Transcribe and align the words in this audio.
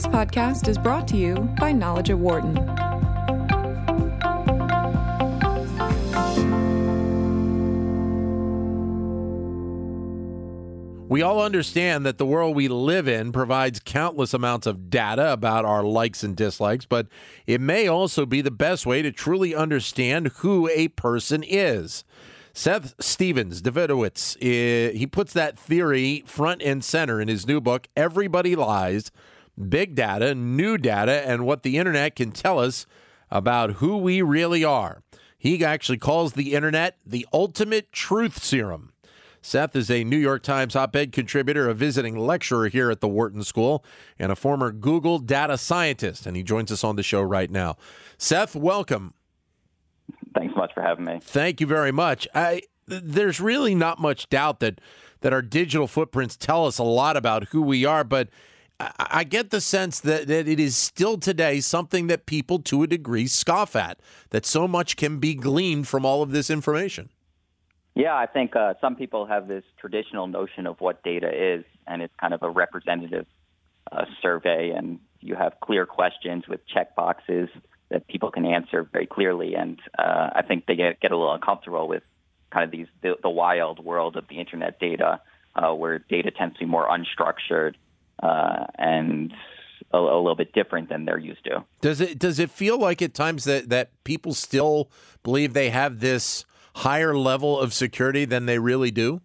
This 0.00 0.06
podcast 0.06 0.66
is 0.66 0.78
brought 0.78 1.06
to 1.08 1.18
you 1.18 1.34
by 1.58 1.72
Knowledge 1.72 2.08
at 2.08 2.18
Wharton. 2.18 2.54
We 11.06 11.20
all 11.20 11.42
understand 11.42 12.06
that 12.06 12.16
the 12.16 12.24
world 12.24 12.56
we 12.56 12.66
live 12.68 13.08
in 13.08 13.30
provides 13.30 13.78
countless 13.84 14.32
amounts 14.32 14.66
of 14.66 14.88
data 14.88 15.34
about 15.34 15.66
our 15.66 15.82
likes 15.82 16.22
and 16.22 16.34
dislikes, 16.34 16.86
but 16.86 17.06
it 17.46 17.60
may 17.60 17.86
also 17.86 18.24
be 18.24 18.40
the 18.40 18.50
best 18.50 18.86
way 18.86 19.02
to 19.02 19.12
truly 19.12 19.54
understand 19.54 20.28
who 20.38 20.66
a 20.70 20.88
person 20.88 21.44
is. 21.46 22.04
Seth 22.54 22.94
Stephens-Davidowitz, 23.00 24.38
eh, 24.40 24.96
he 24.96 25.06
puts 25.06 25.34
that 25.34 25.58
theory 25.58 26.22
front 26.24 26.62
and 26.62 26.82
center 26.82 27.20
in 27.20 27.28
his 27.28 27.46
new 27.46 27.60
book, 27.60 27.86
Everybody 27.94 28.56
Lies 28.56 29.10
Big 29.68 29.94
Data, 29.94 30.34
New 30.34 30.78
Data, 30.78 31.28
and 31.28 31.44
What 31.44 31.62
the 31.62 31.76
Internet 31.78 32.16
Can 32.16 32.32
Tell 32.32 32.58
Us 32.58 32.86
About 33.30 33.74
Who 33.74 33.98
We 33.98 34.22
Really 34.22 34.64
Are. 34.64 35.02
He 35.36 35.64
actually 35.64 35.98
calls 35.98 36.34
the 36.34 36.54
Internet 36.54 36.98
the 37.04 37.26
ultimate 37.32 37.92
truth 37.92 38.42
serum. 38.42 38.92
Seth 39.42 39.74
is 39.74 39.90
a 39.90 40.04
New 40.04 40.18
York 40.18 40.42
Times 40.42 40.76
op 40.76 40.94
ed 40.94 41.12
contributor, 41.12 41.68
a 41.68 41.74
visiting 41.74 42.18
lecturer 42.18 42.68
here 42.68 42.90
at 42.90 43.00
the 43.00 43.08
Wharton 43.08 43.42
School, 43.42 43.82
and 44.18 44.30
a 44.30 44.36
former 44.36 44.70
Google 44.70 45.18
data 45.18 45.56
scientist. 45.56 46.26
And 46.26 46.36
he 46.36 46.42
joins 46.42 46.70
us 46.70 46.84
on 46.84 46.96
the 46.96 47.02
show 47.02 47.22
right 47.22 47.50
now. 47.50 47.76
Seth, 48.18 48.54
welcome. 48.54 49.14
Thanks 50.34 50.52
so 50.54 50.58
much 50.58 50.72
for 50.74 50.82
having 50.82 51.06
me. 51.06 51.20
Thank 51.22 51.60
you 51.60 51.66
very 51.66 51.92
much. 51.92 52.28
I, 52.34 52.62
there's 52.86 53.40
really 53.40 53.74
not 53.74 53.98
much 53.98 54.28
doubt 54.28 54.60
that, 54.60 54.80
that 55.22 55.32
our 55.32 55.42
digital 55.42 55.86
footprints 55.86 56.36
tell 56.36 56.66
us 56.66 56.78
a 56.78 56.84
lot 56.84 57.16
about 57.16 57.48
who 57.48 57.62
we 57.62 57.86
are, 57.86 58.04
but 58.04 58.28
I, 58.98 59.24
get 59.24 59.50
the 59.50 59.60
sense 59.60 60.00
that, 60.00 60.26
that 60.28 60.48
it 60.48 60.58
is 60.58 60.76
still 60.76 61.18
today 61.18 61.60
something 61.60 62.06
that 62.06 62.26
people 62.26 62.58
to 62.60 62.82
a 62.82 62.86
degree 62.86 63.26
scoff 63.26 63.76
at, 63.76 64.00
that 64.30 64.46
so 64.46 64.66
much 64.66 64.96
can 64.96 65.18
be 65.18 65.34
gleaned 65.34 65.86
from 65.86 66.06
all 66.06 66.22
of 66.22 66.30
this 66.30 66.50
information. 66.50 67.10
Yeah, 67.94 68.16
I 68.16 68.26
think 68.26 68.56
uh, 68.56 68.74
some 68.80 68.96
people 68.96 69.26
have 69.26 69.48
this 69.48 69.64
traditional 69.78 70.26
notion 70.26 70.66
of 70.66 70.80
what 70.80 71.02
data 71.02 71.28
is, 71.28 71.64
and 71.86 72.00
it's 72.02 72.14
kind 72.20 72.32
of 72.32 72.42
a 72.42 72.48
representative 72.48 73.26
uh, 73.92 74.04
survey, 74.22 74.70
and 74.70 75.00
you 75.20 75.34
have 75.34 75.54
clear 75.60 75.84
questions 75.84 76.48
with 76.48 76.60
check 76.66 76.94
boxes 76.94 77.48
that 77.90 78.06
people 78.06 78.30
can 78.30 78.46
answer 78.46 78.84
very 78.84 79.06
clearly. 79.06 79.54
And 79.54 79.78
uh, 79.98 80.30
I 80.34 80.42
think 80.46 80.66
they 80.66 80.76
get, 80.76 81.00
get 81.00 81.10
a 81.10 81.16
little 81.16 81.34
uncomfortable 81.34 81.88
with 81.88 82.04
kind 82.50 82.64
of 82.64 82.70
these 82.70 82.86
the, 83.02 83.16
the 83.22 83.30
wild 83.30 83.84
world 83.84 84.16
of 84.16 84.28
the 84.28 84.38
internet 84.38 84.78
data, 84.78 85.20
uh, 85.56 85.74
where 85.74 85.98
data 85.98 86.30
tends 86.30 86.54
to 86.54 86.60
be 86.60 86.66
more 86.66 86.88
unstructured 86.88 87.74
uh, 88.22 88.66
and 88.78 89.32
a, 89.92 89.98
a, 89.98 90.16
little 90.16 90.36
bit 90.36 90.52
different 90.52 90.88
than 90.88 91.04
they're 91.04 91.18
used 91.18 91.44
to. 91.44 91.64
Does 91.80 92.00
it 92.00 92.18
does 92.18 92.38
it 92.38 92.50
feel 92.50 92.78
like 92.78 93.02
at 93.02 93.14
times 93.14 93.44
that 93.44 93.68
that 93.70 93.90
people 94.04 94.34
still 94.34 94.90
believe 95.22 95.52
they 95.52 95.70
have 95.70 96.00
this 96.00 96.44
higher 96.76 97.16
level 97.16 97.58
of 97.58 97.74
security 97.74 98.24
than 98.24 98.46
they 98.46 98.58
really 98.58 98.90
do? 98.90 99.20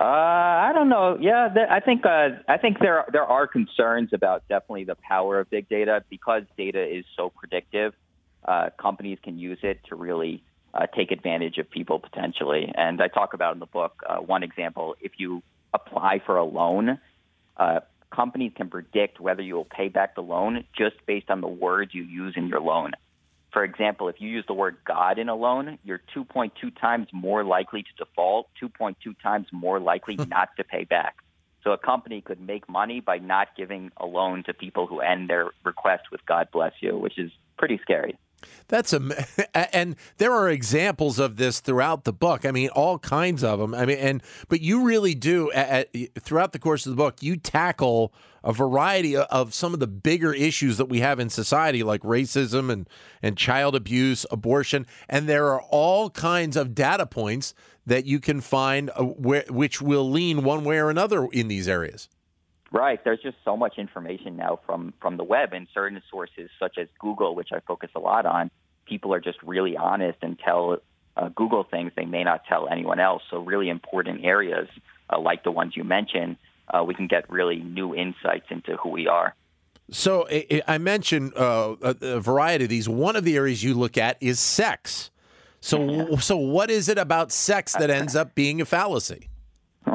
Uh, 0.00 0.04
I 0.04 0.70
don't 0.74 0.88
know. 0.88 1.18
Yeah, 1.20 1.48
th- 1.52 1.68
I 1.70 1.80
think 1.80 2.06
uh, 2.06 2.28
I 2.48 2.56
think 2.56 2.78
there 2.78 3.04
there 3.12 3.24
are 3.24 3.46
concerns 3.46 4.10
about 4.14 4.48
definitely 4.48 4.84
the 4.84 4.94
power 4.94 5.40
of 5.40 5.50
big 5.50 5.68
data 5.68 6.02
because 6.08 6.44
data 6.56 6.82
is 6.82 7.04
so 7.16 7.28
predictive. 7.28 7.92
Uh, 8.42 8.70
companies 8.80 9.18
can 9.22 9.38
use 9.38 9.58
it 9.62 9.80
to 9.90 9.96
really 9.96 10.42
uh, 10.72 10.86
take 10.86 11.10
advantage 11.10 11.58
of 11.58 11.70
people 11.70 11.98
potentially. 11.98 12.72
And 12.74 13.02
I 13.02 13.08
talk 13.08 13.34
about 13.34 13.52
in 13.52 13.60
the 13.60 13.66
book 13.66 14.02
uh, 14.08 14.16
one 14.16 14.42
example: 14.42 14.96
if 15.02 15.12
you 15.18 15.42
apply 15.74 16.22
for 16.24 16.36
a 16.36 16.44
loan, 16.44 16.98
uh, 17.60 17.80
companies 18.10 18.52
can 18.56 18.68
predict 18.68 19.20
whether 19.20 19.42
you 19.42 19.54
will 19.54 19.66
pay 19.66 19.88
back 19.88 20.14
the 20.14 20.22
loan 20.22 20.64
just 20.76 20.96
based 21.06 21.30
on 21.30 21.40
the 21.40 21.48
words 21.48 21.94
you 21.94 22.02
use 22.02 22.34
in 22.36 22.48
your 22.48 22.60
loan. 22.60 22.92
For 23.52 23.62
example, 23.62 24.08
if 24.08 24.20
you 24.20 24.28
use 24.28 24.44
the 24.46 24.54
word 24.54 24.78
God 24.84 25.18
in 25.18 25.28
a 25.28 25.34
loan, 25.34 25.78
you're 25.84 26.00
2.2 26.16 26.52
times 26.80 27.08
more 27.12 27.44
likely 27.44 27.82
to 27.82 27.88
default, 27.98 28.48
2.2 28.62 28.96
times 29.22 29.46
more 29.52 29.78
likely 29.78 30.16
not 30.16 30.48
to 30.56 30.64
pay 30.64 30.84
back. 30.84 31.16
So 31.62 31.72
a 31.72 31.78
company 31.78 32.22
could 32.22 32.40
make 32.40 32.68
money 32.68 33.00
by 33.00 33.18
not 33.18 33.48
giving 33.56 33.92
a 33.98 34.06
loan 34.06 34.44
to 34.44 34.54
people 34.54 34.86
who 34.86 35.00
end 35.00 35.28
their 35.28 35.50
request 35.62 36.04
with 36.10 36.24
God 36.24 36.48
bless 36.52 36.72
you, 36.80 36.96
which 36.96 37.18
is 37.18 37.30
pretty 37.58 37.78
scary. 37.82 38.16
That's 38.68 38.92
a 39.54 39.76
and 39.76 39.96
there 40.18 40.32
are 40.32 40.48
examples 40.48 41.18
of 41.18 41.36
this 41.36 41.60
throughout 41.60 42.04
the 42.04 42.12
book. 42.12 42.44
I 42.44 42.50
mean, 42.50 42.68
all 42.70 42.98
kinds 42.98 43.42
of 43.44 43.58
them. 43.58 43.74
I 43.74 43.86
mean, 43.86 43.98
and 43.98 44.22
but 44.48 44.60
you 44.60 44.84
really 44.84 45.14
do 45.14 45.50
at, 45.52 45.88
throughout 46.18 46.52
the 46.52 46.58
course 46.58 46.86
of 46.86 46.90
the 46.90 46.96
book, 46.96 47.22
you 47.22 47.36
tackle 47.36 48.12
a 48.42 48.52
variety 48.52 49.16
of 49.16 49.52
some 49.52 49.74
of 49.74 49.80
the 49.80 49.86
bigger 49.86 50.32
issues 50.32 50.78
that 50.78 50.86
we 50.86 51.00
have 51.00 51.20
in 51.20 51.28
society, 51.28 51.82
like 51.82 52.02
racism 52.02 52.70
and 52.70 52.88
and 53.22 53.36
child 53.36 53.74
abuse, 53.74 54.24
abortion, 54.30 54.86
and 55.08 55.28
there 55.28 55.46
are 55.48 55.60
all 55.62 56.10
kinds 56.10 56.56
of 56.56 56.74
data 56.74 57.06
points 57.06 57.54
that 57.86 58.06
you 58.06 58.20
can 58.20 58.40
find 58.40 58.90
uh, 58.96 59.02
where, 59.02 59.44
which 59.48 59.82
will 59.82 60.08
lean 60.08 60.42
one 60.42 60.64
way 60.64 60.78
or 60.78 60.90
another 60.90 61.26
in 61.32 61.48
these 61.48 61.68
areas. 61.68 62.08
Right. 62.72 63.02
There's 63.02 63.20
just 63.20 63.36
so 63.44 63.56
much 63.56 63.78
information 63.78 64.36
now 64.36 64.60
from 64.64 64.94
from 65.00 65.16
the 65.16 65.24
web 65.24 65.52
and 65.52 65.66
certain 65.74 66.00
sources 66.10 66.50
such 66.58 66.78
as 66.78 66.86
Google, 67.00 67.34
which 67.34 67.48
I 67.52 67.60
focus 67.60 67.90
a 67.96 68.00
lot 68.00 68.26
on. 68.26 68.50
People 68.86 69.12
are 69.12 69.20
just 69.20 69.42
really 69.42 69.76
honest 69.76 70.18
and 70.22 70.38
tell 70.38 70.78
uh, 71.16 71.28
Google 71.34 71.64
things 71.64 71.92
they 71.96 72.04
may 72.04 72.22
not 72.22 72.44
tell 72.48 72.68
anyone 72.68 73.00
else. 73.00 73.22
So 73.30 73.38
really 73.38 73.68
important 73.68 74.24
areas 74.24 74.68
uh, 75.12 75.18
like 75.18 75.42
the 75.42 75.50
ones 75.50 75.76
you 75.76 75.84
mentioned, 75.84 76.36
uh, 76.72 76.84
we 76.84 76.94
can 76.94 77.06
get 77.06 77.28
really 77.28 77.56
new 77.56 77.94
insights 77.94 78.46
into 78.50 78.76
who 78.76 78.90
we 78.90 79.08
are. 79.08 79.34
So 79.90 80.28
I 80.68 80.78
mentioned 80.78 81.36
uh, 81.36 81.74
a 81.82 82.20
variety 82.20 82.64
of 82.64 82.70
these. 82.70 82.88
One 82.88 83.16
of 83.16 83.24
the 83.24 83.34
areas 83.36 83.64
you 83.64 83.74
look 83.74 83.98
at 83.98 84.16
is 84.20 84.38
sex. 84.38 85.10
So 85.60 86.16
so 86.20 86.36
what 86.36 86.70
is 86.70 86.88
it 86.88 86.98
about 86.98 87.32
sex 87.32 87.72
that 87.72 87.90
ends 87.90 88.14
up 88.14 88.36
being 88.36 88.60
a 88.60 88.64
fallacy? 88.64 89.29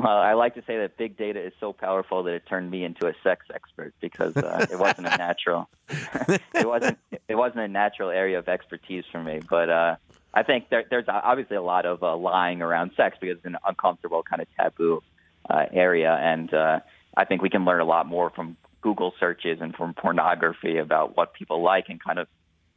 I 0.09 0.33
like 0.33 0.55
to 0.55 0.63
say 0.67 0.77
that 0.77 0.97
big 0.97 1.17
data 1.17 1.43
is 1.43 1.53
so 1.59 1.73
powerful 1.73 2.23
that 2.23 2.33
it 2.33 2.43
turned 2.47 2.69
me 2.69 2.83
into 2.83 3.07
a 3.07 3.13
sex 3.23 3.45
expert 3.53 3.93
because 3.99 4.35
uh, 4.37 4.65
it 4.71 4.79
wasn't 4.79 5.07
a 5.07 5.17
natural, 5.17 5.69
it 5.89 6.67
wasn't 6.67 6.97
it 7.27 7.35
wasn't 7.35 7.61
a 7.61 7.67
natural 7.67 8.09
area 8.09 8.39
of 8.39 8.47
expertise 8.47 9.03
for 9.11 9.21
me. 9.21 9.41
But 9.49 9.69
uh, 9.69 9.95
I 10.33 10.43
think 10.43 10.69
there, 10.69 10.83
there's 10.89 11.05
obviously 11.07 11.57
a 11.57 11.61
lot 11.61 11.85
of 11.85 12.03
uh, 12.03 12.15
lying 12.15 12.61
around 12.61 12.91
sex 12.95 13.17
because 13.19 13.37
it's 13.37 13.45
an 13.45 13.57
uncomfortable 13.65 14.23
kind 14.23 14.41
of 14.41 14.47
taboo 14.55 15.01
uh, 15.49 15.65
area, 15.71 16.13
and 16.13 16.53
uh, 16.53 16.79
I 17.15 17.25
think 17.25 17.41
we 17.41 17.49
can 17.49 17.65
learn 17.65 17.81
a 17.81 17.85
lot 17.85 18.07
more 18.07 18.29
from 18.29 18.57
Google 18.81 19.13
searches 19.19 19.59
and 19.61 19.75
from 19.75 19.93
pornography 19.93 20.77
about 20.77 21.17
what 21.17 21.33
people 21.33 21.63
like 21.63 21.85
and 21.89 22.03
kind 22.03 22.19
of 22.19 22.27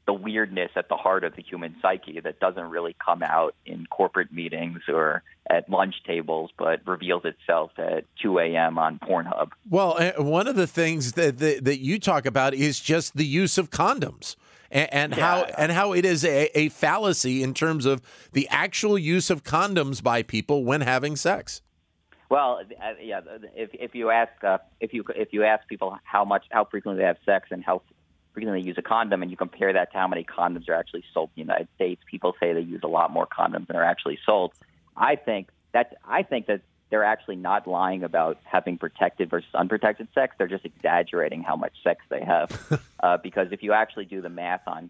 the 0.09 0.15
weirdness 0.15 0.71
at 0.75 0.89
the 0.89 0.97
heart 0.97 1.23
of 1.23 1.37
the 1.37 1.43
human 1.43 1.77
psyche 1.83 2.19
that 2.19 2.41
doesn't 2.41 2.71
really 2.71 2.97
come 3.05 3.23
out 3.23 3.55
in 3.67 3.85
corporate 3.91 4.33
meetings 4.33 4.81
or 4.89 5.23
at 5.51 5.69
lunch 5.69 5.97
tables, 6.07 6.51
but 6.57 6.81
reveals 6.87 7.27
itself 7.27 7.73
at 7.77 8.05
2 8.23 8.39
a.m. 8.39 8.79
on 8.79 8.99
Pornhub. 9.01 9.51
Well, 9.69 9.99
one 10.17 10.49
of 10.49 10.57
the 10.57 10.67
things 10.67 11.13
that, 11.13 11.37
that, 11.41 11.63
that 11.67 11.81
you 11.81 11.99
talk 11.99 12.25
about 12.25 12.55
is 12.55 12.81
just 12.81 13.19
the 13.19 13.27
use 13.27 13.59
of 13.59 13.69
condoms. 13.69 14.35
And, 14.71 14.95
and 14.95 15.17
yeah. 15.17 15.21
how 15.21 15.43
and 15.57 15.73
how 15.73 15.93
it 15.93 16.05
is 16.05 16.25
a, 16.27 16.59
a 16.59 16.69
fallacy 16.69 17.43
in 17.43 17.55
terms 17.55 17.87
of 17.87 18.03
the 18.33 18.47
actual 18.49 18.99
use 18.99 19.31
of 19.31 19.43
condoms 19.43 20.03
by 20.03 20.23
people 20.23 20.63
when 20.65 20.83
having 20.83 21.17
sex. 21.17 21.63
Well, 22.29 22.61
uh, 22.61 22.93
yeah. 23.01 23.21
If 23.57 23.71
if 23.73 23.95
you 23.95 24.11
ask 24.11 24.45
uh, 24.45 24.59
if 24.79 24.93
you 24.93 25.05
if 25.17 25.33
you 25.33 25.45
ask 25.45 25.67
people 25.69 25.97
how 26.03 26.27
much 26.27 26.45
how 26.51 26.67
frequently 26.67 27.01
they 27.01 27.07
have 27.07 27.17
sex 27.25 27.49
and 27.51 27.65
how 27.65 27.81
frequently 28.39 28.65
use 28.65 28.79
a 28.79 28.83
condom, 28.83 29.21
and 29.21 29.33
you 29.33 29.37
compare 29.37 29.73
that 29.73 29.91
to 29.91 29.99
how 29.99 30.07
many 30.07 30.23
condoms 30.23 30.69
are 30.69 30.75
actually 30.75 31.03
sold 31.13 31.29
in 31.35 31.41
the 31.43 31.53
United 31.53 31.67
States, 31.75 32.01
people 32.09 32.37
say 32.39 32.53
they 32.53 32.61
use 32.61 32.83
a 32.85 32.89
lot 32.89 33.11
more 33.11 33.27
condoms 33.27 33.67
than 33.67 33.75
are 33.75 33.83
actually 33.83 34.17
sold. 34.25 34.53
I 34.97 35.17
think 35.17 35.49
that 35.73 35.97
I 36.07 36.23
think 36.23 36.47
that 36.47 36.61
they're 36.89 37.03
actually 37.03 37.35
not 37.35 37.67
lying 37.67 38.05
about 38.05 38.39
having 38.45 38.79
protected 38.79 39.29
versus 39.29 39.51
unprotected 39.55 40.07
sex. 40.15 40.37
They're 40.39 40.47
just 40.47 40.65
exaggerating 40.65 41.43
how 41.43 41.57
much 41.57 41.73
sex 41.83 42.05
they 42.11 42.23
have. 42.25 42.81
uh, 43.03 43.17
because 43.17 43.49
if 43.51 43.65
you 43.65 43.73
actually 43.73 44.05
do 44.05 44.23
the 44.23 44.29
math 44.29 44.63
on 44.69 44.89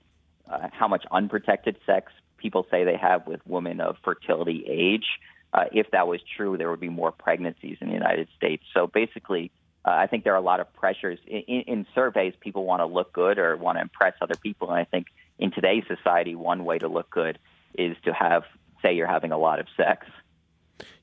uh, 0.51 0.69
how 0.71 0.87
much 0.87 1.07
unprotected 1.11 1.77
sex 1.87 2.13
people 2.37 2.67
say 2.71 2.85
they 2.85 2.99
have 2.99 3.27
with 3.27 3.41
women 3.47 3.81
of 3.81 3.97
fertility 4.05 4.63
age, 4.69 5.07
uh, 5.55 5.65
if 5.73 5.91
that 5.93 6.07
was 6.07 6.21
true, 6.37 6.59
there 6.59 6.71
would 6.71 6.81
be 6.81 6.91
more 6.91 7.13
pregnancies 7.13 7.79
in 7.81 7.89
the 7.89 7.95
United 7.95 8.29
States. 8.37 8.63
So 8.75 8.87
basically, 8.87 9.51
uh, 9.89 9.93
I 9.93 10.07
think 10.07 10.25
there 10.25 10.35
are 10.35 10.37
a 10.37 10.43
lot 10.43 10.61
of 10.61 10.71
pressures 10.75 11.19
in, 11.27 11.63
in 11.67 11.87
surveys. 11.95 12.35
People 12.41 12.67
want 12.67 12.81
to 12.81 12.87
look 12.87 13.13
good 13.13 13.39
or 13.39 13.57
want 13.57 13.79
to 13.79 13.83
impress 13.83 14.13
other 14.21 14.35
people, 14.37 14.69
and 14.69 14.79
I 14.79 14.85
think 14.85 15.07
in 15.39 15.51
today's 15.51 15.85
society, 15.89 16.35
one 16.35 16.65
way 16.67 16.79
to 16.79 16.89
look 16.89 17.09
good 17.09 17.39
is 17.75 17.97
to 18.05 18.13
have 18.13 18.43
say 18.83 18.95
you're 18.95 19.07
having 19.07 19.33
a 19.33 19.39
lot 19.39 19.61
of 19.61 19.67
sex. 19.77 20.07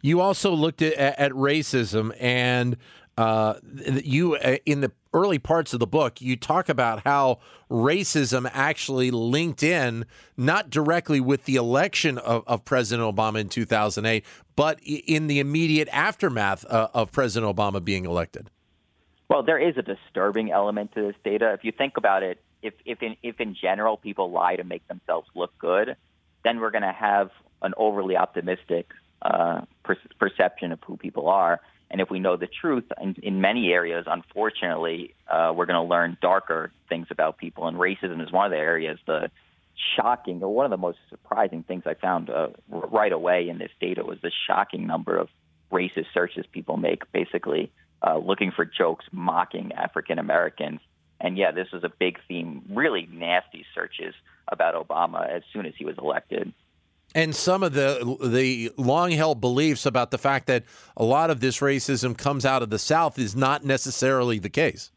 You 0.01 0.21
also 0.21 0.51
looked 0.51 0.83
at, 0.83 0.93
at 0.93 1.31
racism, 1.31 2.15
and 2.19 2.77
uh, 3.17 3.55
you 4.03 4.35
uh, 4.35 4.57
in 4.67 4.81
the 4.81 4.91
early 5.13 5.39
parts 5.39 5.73
of 5.73 5.79
the 5.79 5.87
book, 5.87 6.21
you 6.21 6.35
talk 6.35 6.69
about 6.69 7.01
how 7.05 7.39
racism 7.71 8.47
actually 8.53 9.09
linked 9.09 9.63
in 9.63 10.05
not 10.37 10.69
directly 10.69 11.19
with 11.19 11.45
the 11.45 11.55
election 11.55 12.19
of, 12.19 12.43
of 12.45 12.63
President 12.65 13.15
Obama 13.15 13.39
in 13.39 13.49
2008, 13.49 14.23
but 14.55 14.79
in 14.83 15.25
the 15.25 15.39
immediate 15.39 15.89
aftermath 15.91 16.63
uh, 16.69 16.89
of 16.93 17.11
President 17.11 17.55
Obama 17.55 17.83
being 17.83 18.05
elected. 18.05 18.51
Well, 19.27 19.43
there 19.43 19.59
is 19.59 19.75
a 19.77 19.81
disturbing 19.81 20.51
element 20.51 20.93
to 20.93 21.01
this 21.01 21.15
data. 21.23 21.53
If 21.53 21.63
you 21.63 21.71
think 21.71 21.97
about 21.97 22.23
it, 22.23 22.39
if 22.61 22.73
if 22.85 23.01
in 23.01 23.15
if 23.23 23.39
in 23.39 23.55
general 23.55 23.97
people 23.97 24.31
lie 24.31 24.55
to 24.55 24.63
make 24.63 24.87
themselves 24.87 25.27
look 25.35 25.57
good, 25.57 25.95
then 26.43 26.59
we're 26.59 26.71
going 26.71 26.83
to 26.83 26.91
have 26.91 27.31
an 27.61 27.73
overly 27.77 28.17
optimistic 28.17 28.91
uh, 29.21 29.61
per- 29.83 29.97
perception 30.19 30.71
of 30.71 30.79
who 30.85 30.97
people 30.97 31.27
are. 31.27 31.59
And 31.89 32.01
if 32.01 32.09
we 32.09 32.19
know 32.19 32.35
the 32.35 32.47
truth, 32.47 32.85
in, 33.01 33.15
in 33.21 33.41
many 33.41 33.71
areas, 33.71 34.05
unfortunately, 34.07 35.13
uh, 35.27 35.53
we're 35.55 35.67
going 35.67 35.81
to 35.81 35.89
learn 35.89 36.17
darker 36.21 36.71
things 36.89 37.07
about 37.11 37.37
people. 37.37 37.67
And 37.67 37.77
racism 37.77 38.23
is 38.23 38.31
one 38.31 38.45
of 38.45 38.51
the 38.51 38.57
areas. 38.57 38.99
The 39.05 39.29
shocking, 39.95 40.41
or 40.41 40.53
one 40.53 40.65
of 40.65 40.71
the 40.71 40.77
most 40.77 40.97
surprising 41.09 41.63
things 41.63 41.83
I 41.85 41.93
found 41.93 42.29
uh, 42.29 42.49
right 42.69 43.11
away 43.11 43.49
in 43.49 43.59
this 43.59 43.71
data 43.79 44.03
was 44.03 44.17
the 44.21 44.31
shocking 44.47 44.87
number 44.87 45.15
of 45.17 45.29
racist 45.71 46.07
searches 46.13 46.45
people 46.51 46.77
make, 46.77 47.11
basically 47.11 47.71
uh, 48.05 48.17
looking 48.17 48.51
for 48.51 48.65
jokes 48.65 49.05
mocking 49.11 49.71
African 49.73 50.19
Americans. 50.19 50.79
And 51.19 51.37
yeah, 51.37 51.51
this 51.51 51.67
was 51.71 51.83
a 51.83 51.89
big 51.89 52.19
theme, 52.27 52.63
really 52.69 53.07
nasty 53.11 53.65
searches 53.73 54.13
about 54.51 54.75
Obama 54.75 55.27
as 55.27 55.43
soon 55.51 55.65
as 55.65 55.73
he 55.77 55.85
was 55.85 55.95
elected. 55.97 56.53
And 57.13 57.33
some 57.35 57.63
of 57.63 57.73
the 57.73 58.17
the 58.21 58.71
long 58.77 59.11
held 59.11 59.39
beliefs 59.39 59.85
about 59.85 60.11
the 60.11 60.17
fact 60.17 60.47
that 60.47 60.65
a 60.97 61.03
lot 61.03 61.29
of 61.29 61.39
this 61.39 61.59
racism 61.59 62.17
comes 62.17 62.45
out 62.45 62.61
of 62.61 62.69
the 62.69 62.79
South 62.79 63.17
is 63.17 63.35
not 63.35 63.63
necessarily 63.63 64.37
the 64.37 64.49
case. 64.49 64.91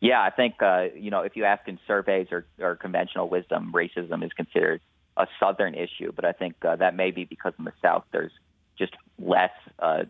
Yeah, 0.00 0.20
I 0.20 0.30
think 0.30 0.60
uh, 0.60 0.86
you 0.96 1.10
know 1.10 1.20
if 1.20 1.36
you 1.36 1.44
ask 1.44 1.68
in 1.68 1.78
surveys 1.86 2.28
or, 2.32 2.46
or 2.58 2.74
conventional 2.74 3.28
wisdom, 3.28 3.72
racism 3.72 4.24
is 4.24 4.32
considered 4.32 4.80
a 5.16 5.28
Southern 5.38 5.74
issue. 5.74 6.10
But 6.14 6.24
I 6.24 6.32
think 6.32 6.56
uh, 6.64 6.76
that 6.76 6.96
may 6.96 7.12
be 7.12 7.24
because 7.24 7.52
in 7.58 7.64
the 7.64 7.72
South 7.80 8.04
there's 8.10 8.32
just 8.76 8.94
less 9.18 9.52
uh, 9.78 10.04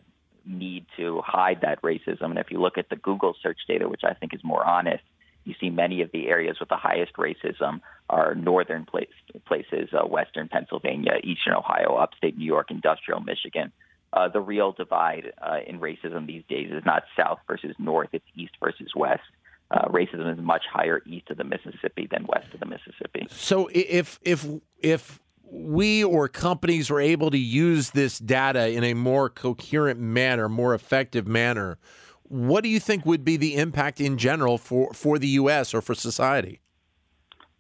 need 0.47 0.87
to 0.97 1.21
hide 1.25 1.61
that 1.63 1.83
racism. 1.83 2.27
And 2.27 2.39
if 2.39 2.51
you 2.51 2.61
look 2.61 2.79
at 2.79 2.89
the 2.89 2.97
Google 2.97 3.35
search 3.43 3.59
data, 3.67 3.89
which 3.89 4.03
I 4.05 4.15
think 4.15 4.35
is 4.35 4.41
more 4.45 4.65
honest, 4.65 5.03
you 5.45 5.55
see 5.61 5.71
many 5.71 6.01
of 6.01 6.11
the 6.13 6.29
areas 6.29 6.57
with 6.59 6.69
the 6.71 6.77
highest 6.77 7.15
racism 7.15 7.81
are 8.09 8.35
northern 8.35 8.85
place, 8.85 9.09
places, 9.47 9.91
uh, 9.93 10.07
western 10.07 10.49
Pennsylvania, 10.49 11.15
eastern 11.23 11.55
Ohio, 11.55 11.97
upstate 11.97 12.37
New 12.37 12.47
York, 12.47 12.71
industrial 12.71 13.21
Michigan. 13.21 13.73
Uh, 14.13 14.29
the 14.29 14.41
real 14.41 14.73
divide 14.73 15.33
uh, 15.43 15.59
in 15.67 15.81
racism 15.81 16.27
these 16.27 16.45
days 16.49 16.71
is 16.73 16.83
not 16.87 17.03
south 17.17 17.41
versus 17.49 17.75
north, 17.79 18.09
it's 18.13 18.25
east 18.35 18.53
versus 18.63 18.93
west. 18.95 19.23
Uh, 19.71 19.89
racism 19.89 20.33
is 20.33 20.39
much 20.43 20.63
higher 20.73 21.03
east 21.07 21.31
of 21.31 21.37
the 21.37 21.45
Mississippi 21.45 22.07
than 22.11 22.27
west 22.27 22.47
of 22.53 22.61
the 22.61 22.67
Mississippi. 22.67 23.27
So 23.31 23.69
if 23.73 24.21
if 24.23 24.47
if 24.79 25.19
we 25.65 26.05
or 26.05 26.29
companies 26.29 26.91
were 26.91 27.01
able 27.01 27.31
to 27.31 27.39
use 27.39 27.91
this 27.91 28.19
data 28.19 28.69
in 28.69 28.85
a 28.85 28.95
more 28.95 29.31
coherent 29.31 29.99
manner, 29.99 30.49
more 30.49 30.75
effective 30.75 31.27
manner, 31.27 31.79
what 32.25 32.63
do 32.63 32.69
you 32.69 32.79
think 32.79 33.07
would 33.07 33.25
be 33.25 33.37
the 33.37 33.57
impact 33.57 34.01
in 34.01 34.19
general 34.19 34.59
for, 34.59 34.93
for 34.93 35.19
the 35.19 35.29
U.S. 35.29 35.75
or 35.75 35.81
for 35.81 35.95
society? 35.95 36.61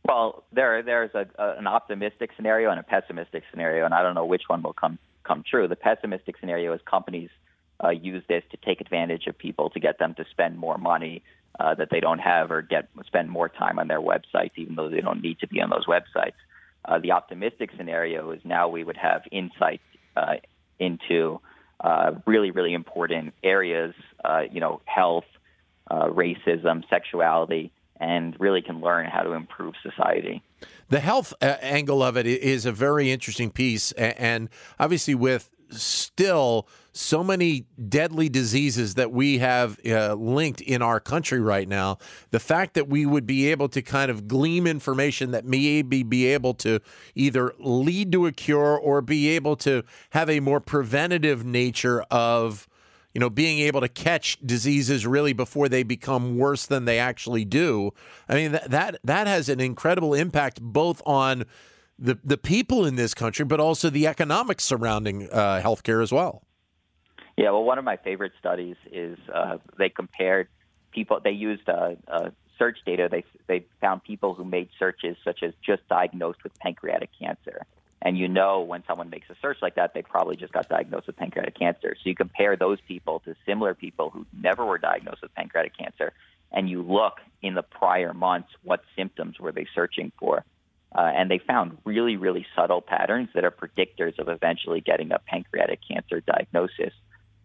Well, 0.06 0.44
there 0.52 0.82
there's 0.82 1.14
a, 1.14 1.26
a, 1.38 1.56
an 1.56 1.66
optimistic 1.66 2.30
scenario 2.36 2.70
and 2.70 2.78
a 2.78 2.82
pessimistic 2.82 3.42
scenario, 3.50 3.86
and 3.86 3.94
I 3.94 4.02
don't 4.02 4.14
know 4.14 4.26
which 4.26 4.42
one 4.48 4.62
will 4.62 4.74
come 4.74 4.98
come 5.22 5.42
true. 5.48 5.66
The 5.66 5.76
pessimistic 5.76 6.36
scenario 6.38 6.74
is 6.74 6.80
companies 6.84 7.30
uh, 7.82 7.88
use 7.88 8.22
this 8.28 8.42
to 8.50 8.58
take 8.58 8.82
advantage 8.82 9.26
of 9.26 9.38
people 9.38 9.70
to 9.70 9.80
get 9.80 9.98
them 9.98 10.14
to 10.14 10.24
spend 10.30 10.58
more 10.58 10.76
money 10.76 11.22
uh, 11.58 11.74
that 11.76 11.88
they 11.90 12.00
don't 12.00 12.18
have 12.18 12.50
or 12.50 12.60
get 12.60 12.88
spend 13.06 13.30
more 13.30 13.48
time 13.48 13.78
on 13.78 13.88
their 13.88 14.00
websites, 14.00 14.52
even 14.56 14.74
though 14.74 14.90
they 14.90 15.00
don't 15.00 15.22
need 15.22 15.38
to 15.38 15.46
be 15.46 15.62
on 15.62 15.70
those 15.70 15.86
websites. 15.86 16.34
Uh, 16.84 16.98
the 16.98 17.12
optimistic 17.12 17.70
scenario 17.76 18.30
is 18.30 18.40
now 18.44 18.68
we 18.68 18.84
would 18.84 18.96
have 18.96 19.22
insight 19.30 19.80
uh, 20.16 20.34
into 20.78 21.40
uh, 21.80 22.12
really, 22.26 22.50
really 22.50 22.72
important 22.72 23.34
areas, 23.42 23.94
uh, 24.24 24.42
you 24.50 24.60
know, 24.60 24.80
health, 24.84 25.24
uh, 25.90 26.06
racism, 26.08 26.88
sexuality, 26.88 27.72
and 28.00 28.38
really 28.38 28.62
can 28.62 28.80
learn 28.80 29.06
how 29.06 29.22
to 29.22 29.32
improve 29.32 29.74
society. 29.82 30.42
The 30.88 31.00
health 31.00 31.32
uh, 31.40 31.56
angle 31.60 32.02
of 32.02 32.16
it 32.16 32.26
is 32.26 32.66
a 32.66 32.72
very 32.72 33.10
interesting 33.10 33.50
piece, 33.50 33.92
and 33.92 34.48
obviously 34.78 35.14
with 35.14 35.50
still 35.70 36.68
so 36.92 37.24
many 37.24 37.66
deadly 37.88 38.28
diseases 38.28 38.94
that 38.94 39.10
we 39.10 39.38
have 39.38 39.78
uh, 39.84 40.14
linked 40.14 40.60
in 40.60 40.80
our 40.80 41.00
country 41.00 41.40
right 41.40 41.68
now. 41.68 41.98
The 42.30 42.38
fact 42.38 42.74
that 42.74 42.88
we 42.88 43.04
would 43.04 43.26
be 43.26 43.50
able 43.50 43.68
to 43.70 43.82
kind 43.82 44.10
of 44.10 44.28
glean 44.28 44.66
information 44.66 45.32
that 45.32 45.44
maybe 45.44 46.04
be 46.04 46.26
able 46.26 46.54
to 46.54 46.80
either 47.16 47.52
lead 47.58 48.12
to 48.12 48.26
a 48.26 48.32
cure 48.32 48.78
or 48.78 49.02
be 49.02 49.28
able 49.30 49.56
to 49.56 49.82
have 50.10 50.30
a 50.30 50.38
more 50.40 50.60
preventative 50.60 51.44
nature 51.44 52.02
of 52.10 52.68
you 53.12 53.20
know, 53.20 53.30
being 53.30 53.60
able 53.60 53.80
to 53.80 53.88
catch 53.88 54.38
diseases 54.44 55.06
really 55.06 55.32
before 55.32 55.68
they 55.68 55.84
become 55.84 56.36
worse 56.36 56.66
than 56.66 56.84
they 56.84 56.98
actually 56.98 57.44
do. 57.44 57.92
I 58.28 58.34
mean, 58.34 58.52
that 58.52 58.70
that, 58.70 58.98
that 59.04 59.26
has 59.28 59.48
an 59.48 59.60
incredible 59.60 60.14
impact 60.14 60.60
both 60.60 61.00
on 61.06 61.44
the 61.98 62.18
the 62.24 62.36
people 62.36 62.84
in 62.84 62.96
this 62.96 63.14
country, 63.14 63.44
but 63.44 63.60
also 63.60 63.90
the 63.90 64.06
economics 64.06 64.64
surrounding 64.64 65.28
uh, 65.30 65.60
healthcare 65.62 66.02
as 66.02 66.12
well. 66.12 66.42
Yeah, 67.36 67.50
well, 67.50 67.64
one 67.64 67.78
of 67.78 67.84
my 67.84 67.96
favorite 67.96 68.32
studies 68.38 68.76
is 68.92 69.18
uh, 69.32 69.58
they 69.78 69.88
compared 69.88 70.48
people. 70.92 71.20
They 71.22 71.32
used 71.32 71.68
uh, 71.68 71.94
uh, 72.06 72.30
search 72.58 72.78
data. 72.86 73.08
They 73.10 73.24
they 73.46 73.66
found 73.80 74.04
people 74.04 74.34
who 74.34 74.44
made 74.44 74.68
searches 74.78 75.16
such 75.24 75.42
as 75.42 75.52
just 75.64 75.86
diagnosed 75.88 76.42
with 76.44 76.56
pancreatic 76.58 77.10
cancer, 77.18 77.62
and 78.02 78.18
you 78.18 78.28
know 78.28 78.60
when 78.60 78.82
someone 78.86 79.10
makes 79.10 79.30
a 79.30 79.36
search 79.40 79.58
like 79.62 79.76
that, 79.76 79.94
they 79.94 80.02
probably 80.02 80.36
just 80.36 80.52
got 80.52 80.68
diagnosed 80.68 81.06
with 81.06 81.16
pancreatic 81.16 81.58
cancer. 81.58 81.96
So 81.96 82.08
you 82.08 82.14
compare 82.14 82.56
those 82.56 82.80
people 82.86 83.20
to 83.20 83.34
similar 83.46 83.74
people 83.74 84.10
who 84.10 84.26
never 84.32 84.64
were 84.64 84.78
diagnosed 84.78 85.22
with 85.22 85.34
pancreatic 85.34 85.76
cancer, 85.76 86.12
and 86.52 86.68
you 86.68 86.82
look 86.82 87.14
in 87.42 87.54
the 87.54 87.62
prior 87.62 88.12
months 88.12 88.48
what 88.62 88.82
symptoms 88.96 89.38
were 89.38 89.52
they 89.52 89.66
searching 89.74 90.12
for 90.18 90.44
uh, 90.94 91.10
and 91.14 91.30
they 91.30 91.38
found 91.38 91.78
really, 91.84 92.16
really 92.16 92.46
subtle 92.54 92.80
patterns 92.80 93.28
that 93.34 93.44
are 93.44 93.50
predictors 93.50 94.18
of 94.18 94.28
eventually 94.28 94.80
getting 94.80 95.12
a 95.12 95.18
pancreatic 95.18 95.80
cancer 95.88 96.20
diagnosis. 96.20 96.92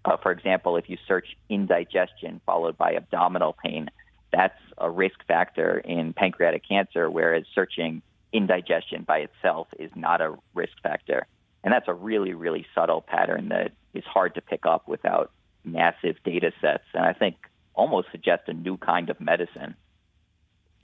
Uh, 0.06 0.18
for 0.18 0.32
example, 0.32 0.78
if 0.78 0.90
you 0.90 0.98
search 1.08 1.36
indigestion 1.50 2.40
followed 2.46 2.78
by 2.78 2.94
abdominal 2.94 3.56
pain, 3.64 3.90
that's 4.32 4.60
a 4.78 4.90
risk 4.90 5.26
factor 5.28 5.80
in 5.80 6.14
pancreatic 6.14 6.68
cancer, 6.68 7.10
whereas 7.10 7.44
searching 7.56 8.02
indigestion 8.32 9.04
by 9.04 9.20
itself 9.20 9.68
is 9.80 9.92
not 9.96 10.22
a 10.22 10.36
risk 10.54 10.74
factor. 10.84 11.26
And 11.64 11.74
that's 11.74 11.88
a 11.88 11.94
really, 11.94 12.34
really 12.34 12.66
subtle 12.76 13.02
pattern 13.02 13.50
that 13.50 13.72
is 13.94 14.04
hard 14.06 14.36
to 14.36 14.42
pick 14.42 14.66
up 14.66 14.88
without 14.88 15.32
massive 15.66 16.16
data 16.24 16.52
sets. 16.62 16.84
And 16.94 17.04
I 17.04 17.14
think 17.14 17.36
almost 17.74 18.10
suggests 18.12 18.46
a 18.48 18.54
new 18.54 18.78
kind 18.78 19.10
of 19.10 19.20
medicine. 19.20 19.76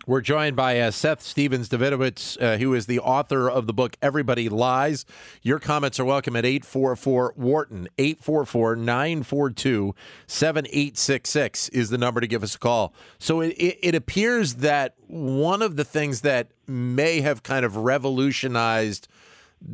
We're 0.07 0.21
joined 0.21 0.55
by 0.55 0.79
uh, 0.79 0.91
Seth 0.91 1.23
Stephens-Davidowitz, 1.23 2.39
uh, 2.39 2.57
who 2.57 2.75
is 2.75 2.85
the 2.85 2.99
author 2.99 3.49
of 3.49 3.65
the 3.65 3.73
book 3.73 3.97
Everybody 4.03 4.49
Lies. 4.49 5.03
Your 5.41 5.57
comments 5.57 5.99
are 5.99 6.05
welcome 6.05 6.35
at 6.35 6.45
844 6.45 7.33
Wharton. 7.35 7.87
844 7.97 8.75
942 8.75 9.95
7866 10.27 11.69
is 11.69 11.89
the 11.89 11.97
number 11.97 12.21
to 12.21 12.27
give 12.27 12.43
us 12.43 12.53
a 12.53 12.59
call. 12.59 12.93
So 13.17 13.41
it, 13.41 13.53
it, 13.53 13.79
it 13.81 13.95
appears 13.95 14.55
that 14.55 14.93
one 15.07 15.63
of 15.63 15.75
the 15.75 15.83
things 15.83 16.21
that 16.21 16.51
may 16.67 17.21
have 17.21 17.41
kind 17.41 17.65
of 17.65 17.75
revolutionized 17.75 19.07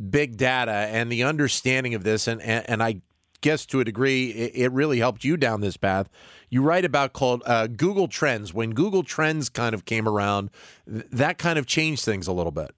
big 0.08 0.38
data 0.38 0.72
and 0.72 1.12
the 1.12 1.24
understanding 1.24 1.94
of 1.94 2.04
this, 2.04 2.26
and, 2.26 2.40
and, 2.40 2.64
and 2.70 2.82
I 2.82 3.02
guess 3.42 3.66
to 3.66 3.80
a 3.80 3.84
degree 3.84 4.30
it, 4.30 4.52
it 4.54 4.72
really 4.72 4.98
helped 4.98 5.22
you 5.22 5.36
down 5.36 5.60
this 5.60 5.76
path 5.76 6.08
you 6.52 6.60
write 6.60 6.84
about 6.84 7.14
called 7.14 7.42
uh, 7.46 7.66
Google 7.66 8.08
Trends. 8.08 8.52
When 8.52 8.72
Google 8.72 9.02
Trends 9.02 9.48
kind 9.48 9.74
of 9.74 9.86
came 9.86 10.06
around, 10.06 10.50
th- 10.86 11.06
that 11.10 11.38
kind 11.38 11.58
of 11.58 11.64
changed 11.64 12.04
things 12.04 12.26
a 12.26 12.32
little 12.32 12.52
bit. 12.52 12.74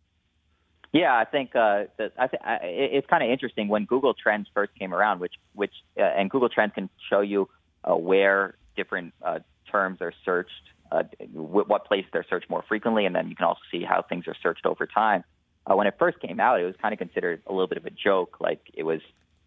Yeah, 0.92 1.12
I 1.12 1.24
think 1.24 1.56
uh, 1.56 1.86
that, 1.98 2.12
I 2.16 2.26
th- 2.28 2.42
I, 2.44 2.58
it's 2.62 3.06
kind 3.08 3.24
of 3.24 3.30
interesting 3.30 3.66
when 3.66 3.84
Google 3.84 4.14
Trends 4.14 4.46
first 4.54 4.72
came 4.78 4.94
around, 4.94 5.18
which 5.18 5.34
which 5.54 5.72
uh, 5.98 6.02
and 6.02 6.30
Google 6.30 6.48
Trends 6.48 6.72
can 6.72 6.88
show 7.10 7.20
you 7.20 7.48
uh, 7.82 7.96
where 7.96 8.54
different 8.76 9.12
uh, 9.24 9.40
terms 9.72 10.00
are 10.00 10.12
searched, 10.24 10.52
uh, 10.92 11.02
what 11.32 11.84
place 11.84 12.04
they're 12.12 12.24
searched 12.30 12.48
more 12.48 12.62
frequently, 12.68 13.06
and 13.06 13.16
then 13.16 13.28
you 13.28 13.34
can 13.34 13.46
also 13.46 13.62
see 13.72 13.82
how 13.82 14.02
things 14.02 14.28
are 14.28 14.36
searched 14.40 14.66
over 14.66 14.86
time. 14.86 15.24
Uh, 15.66 15.74
when 15.74 15.88
it 15.88 15.96
first 15.98 16.20
came 16.20 16.38
out, 16.38 16.60
it 16.60 16.64
was 16.64 16.76
kind 16.80 16.92
of 16.92 17.00
considered 17.00 17.42
a 17.48 17.52
little 17.52 17.66
bit 17.66 17.78
of 17.78 17.86
a 17.86 17.90
joke, 17.90 18.36
like 18.38 18.60
it 18.72 18.84
was 18.84 19.00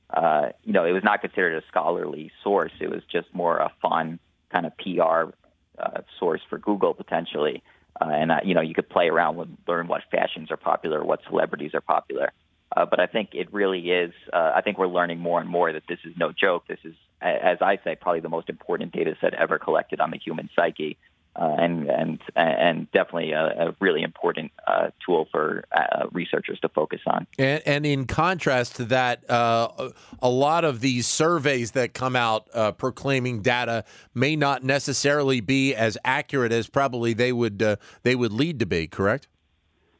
uh, 0.09 0.49
you 0.63 0.73
know, 0.73 0.85
it 0.85 0.91
was 0.91 1.03
not 1.03 1.21
considered 1.21 1.61
a 1.61 1.67
scholarly 1.67 2.31
source. 2.43 2.71
It 2.79 2.89
was 2.89 3.01
just 3.11 3.27
more 3.33 3.57
a 3.57 3.71
fun 3.81 4.19
kind 4.51 4.65
of 4.65 4.77
PR 4.77 5.33
uh, 5.77 6.01
source 6.19 6.41
for 6.49 6.57
Google 6.57 6.93
potentially. 6.93 7.63
Uh, 7.99 8.09
and 8.09 8.31
uh, 8.31 8.39
you 8.43 8.53
know, 8.53 8.61
you 8.61 8.73
could 8.73 8.89
play 8.89 9.07
around 9.09 9.35
with 9.37 9.49
learn 9.67 9.87
what 9.87 10.03
fashions 10.11 10.51
are 10.51 10.57
popular, 10.57 11.03
what 11.03 11.19
celebrities 11.27 11.71
are 11.73 11.81
popular. 11.81 12.31
Uh, 12.75 12.85
but 12.85 12.99
I 12.99 13.07
think 13.07 13.29
it 13.33 13.51
really 13.53 13.79
is. 13.91 14.13
Uh, 14.31 14.51
I 14.55 14.61
think 14.61 14.77
we're 14.77 14.87
learning 14.87 15.19
more 15.19 15.39
and 15.39 15.49
more 15.49 15.71
that 15.71 15.83
this 15.87 15.99
is 16.03 16.13
no 16.17 16.31
joke. 16.31 16.67
This 16.67 16.79
is, 16.83 16.95
as 17.21 17.57
I 17.61 17.79
say, 17.83 17.95
probably 17.99 18.19
the 18.19 18.29
most 18.29 18.49
important 18.49 18.91
data 18.91 19.15
set 19.21 19.33
ever 19.33 19.57
collected 19.57 20.01
on 20.01 20.11
the 20.11 20.17
human 20.17 20.49
psyche. 20.55 20.97
Uh, 21.38 21.56
and 21.60 21.88
and 21.89 22.20
and 22.36 22.91
definitely 22.91 23.32
a, 23.32 23.67
a 23.67 23.75
really 23.79 24.01
important 24.01 24.51
uh, 24.65 24.89
tool 25.06 25.27
for 25.32 25.65
uh, 25.72 26.08
researchers 26.12 26.60
to 26.60 26.70
focus 26.70 27.01
on. 27.06 27.27
And, 27.38 27.62
and 27.65 27.86
in 27.86 28.06
contrast 28.06 28.75
to 28.77 28.86
that, 28.86 29.29
uh, 29.29 29.89
a 30.20 30.29
lot 30.29 30.65
of 30.65 30.79
these 30.79 31.06
surveys 31.06 31.72
that 31.72 31.94
come 31.94 32.15
out 32.15 32.48
uh, 32.53 32.72
proclaiming 32.72 33.41
data 33.41 33.84
may 34.15 34.36
not 34.36 34.63
necessarily 34.63 35.39
be 35.39 35.75
as 35.75 35.98
accurate 36.03 36.51
as 36.51 36.67
probably 36.67 37.13
they 37.13 37.32
would 37.32 37.62
uh, 37.62 37.75
they 38.03 38.15
would 38.15 38.34
lead 38.34 38.60
to 38.60 38.65
be. 38.65 38.88
Correct? 38.88 39.27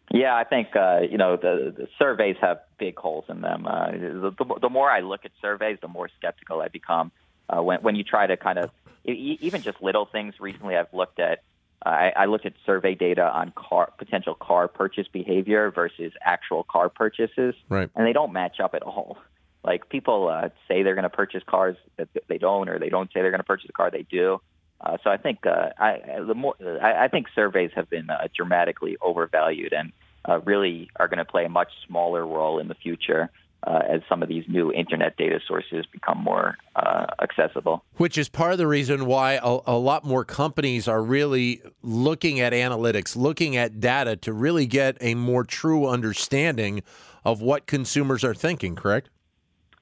Yeah, 0.10 0.36
I 0.36 0.46
think 0.46 0.70
you 1.12 1.18
know 1.18 1.36
the, 1.36 1.74
the, 1.78 1.88
surveys 2.00 2.38
have 2.42 2.62
big 2.80 2.98
holes 2.98 3.26
in 3.30 3.42
them. 3.42 3.64
The, 3.64 4.34
the, 4.38 4.60
the, 4.62 4.70
more 4.70 4.90
I 4.90 5.02
look 5.02 5.26
at 5.26 5.32
surveys, 5.42 5.80
the 5.82 5.90
more 5.90 6.10
skeptical 6.18 6.62
I 6.62 6.70
become. 6.70 7.12
When 7.54 7.82
when 7.82 7.96
you 7.96 8.04
try 8.04 8.28
to 8.28 8.38
kind 8.38 8.60
of 8.60 8.72
even 9.06 9.62
just 9.62 9.82
little 9.82 10.06
things. 10.06 10.36
Recently, 10.40 10.76
I've 10.76 10.94
looked 10.94 11.20
at 11.20 11.44
I, 11.86 12.12
I 12.16 12.26
looked 12.26 12.46
at 12.46 12.54
survey 12.66 12.96
data 12.96 13.24
on 13.24 13.54
car 13.56 13.92
potential 13.98 14.36
car 14.36 14.68
purchase 14.68 15.08
behavior 15.08 15.72
versus 15.72 16.12
actual 16.22 16.64
car 16.64 16.90
purchases, 16.90 17.56
right. 17.70 17.90
and 17.96 18.08
they 18.08 18.14
don't 18.14 18.34
match 18.34 18.60
up 18.60 18.74
at 18.76 18.84
all. 18.84 19.18
Like 19.64 19.90
people 19.90 20.30
uh, 20.30 20.48
say 20.70 20.84
they're 20.84 20.96
going 20.96 21.04
to 21.04 21.10
purchase 21.10 21.44
cars 21.46 21.76
that 21.98 22.08
they 22.30 22.38
don't, 22.38 22.70
or 22.70 22.80
they 22.80 22.88
don't 22.88 23.08
say 23.08 23.20
they're 23.22 23.32
going 23.32 23.40
to 23.40 23.44
purchase 23.44 23.68
a 23.68 23.74
car 23.74 23.92
they 23.92 24.04
do. 24.04 24.40
Uh, 24.80 24.96
so 25.04 25.10
I 25.10 25.18
think 25.18 25.46
uh, 25.46 25.70
I, 25.78 26.22
the 26.26 26.36
more 26.36 26.56
I, 26.82 27.06
I 27.06 27.08
think 27.10 27.26
surveys 27.36 27.72
have 27.76 27.90
been 27.90 28.10
uh, 28.10 28.30
dramatically 28.34 28.96
overvalued 29.02 29.74
and 29.74 29.92
uh, 30.24 30.40
really 30.42 30.90
are 30.96 31.10
going 31.10 31.18
to 31.18 31.26
play 31.26 31.44
a 31.44 31.50
much 31.50 31.70
smaller 31.86 32.26
role 32.26 32.60
in 32.60 32.70
the 32.70 32.76
future 32.76 33.30
uh, 33.64 33.82
as 33.90 34.02
some 34.08 34.22
of 34.22 34.30
these 34.30 34.46
new 34.48 34.72
internet 34.72 35.18
data 35.18 35.40
sources 35.46 35.86
become 35.92 36.18
more 36.18 36.58
uh, 36.76 37.08
accessible. 37.22 37.84
Which 37.96 38.18
is 38.18 38.30
part 38.30 38.52
of 38.52 38.58
the 38.58 38.68
reason 38.68 39.06
why 39.06 39.40
a, 39.44 39.60
a, 39.66 39.78
lot 39.78 40.04
more 40.06 40.24
companies 40.24 40.88
are 40.88 41.02
really 41.02 41.62
looking 41.82 42.40
at 42.40 42.54
analytics, 42.54 43.16
looking 43.16 43.58
at 43.58 43.80
data 43.80 44.16
to 44.18 44.34
really 44.34 44.68
get 44.68 44.98
a 45.02 45.16
more 45.16 45.44
true 45.44 45.88
understanding 45.88 46.84
of 47.26 47.42
what 47.42 47.66
consumers 47.68 48.24
are 48.24 48.36
thinking, 48.36 48.76
correct? 48.76 49.10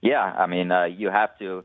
Yeah, 0.02 0.22
I 0.22 0.46
mean, 0.46 0.72
uh, 0.72 0.86
you 0.86 1.10
have 1.10 1.38
to. 1.40 1.64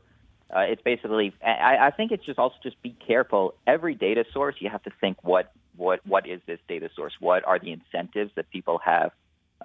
Uh, 0.53 0.59
it's 0.61 0.81
basically. 0.81 1.33
I, 1.45 1.87
I 1.87 1.91
think 1.91 2.11
it's 2.11 2.25
just 2.25 2.39
also 2.39 2.55
just 2.61 2.81
be 2.81 2.95
careful. 3.07 3.53
Every 3.65 3.95
data 3.95 4.25
source, 4.33 4.55
you 4.59 4.69
have 4.69 4.83
to 4.83 4.91
think 4.99 5.17
what 5.23 5.53
what 5.77 6.05
what 6.05 6.27
is 6.27 6.41
this 6.45 6.59
data 6.67 6.89
source? 6.95 7.13
What 7.19 7.45
are 7.45 7.57
the 7.57 7.71
incentives 7.71 8.31
that 8.35 8.49
people 8.49 8.79
have 8.83 9.11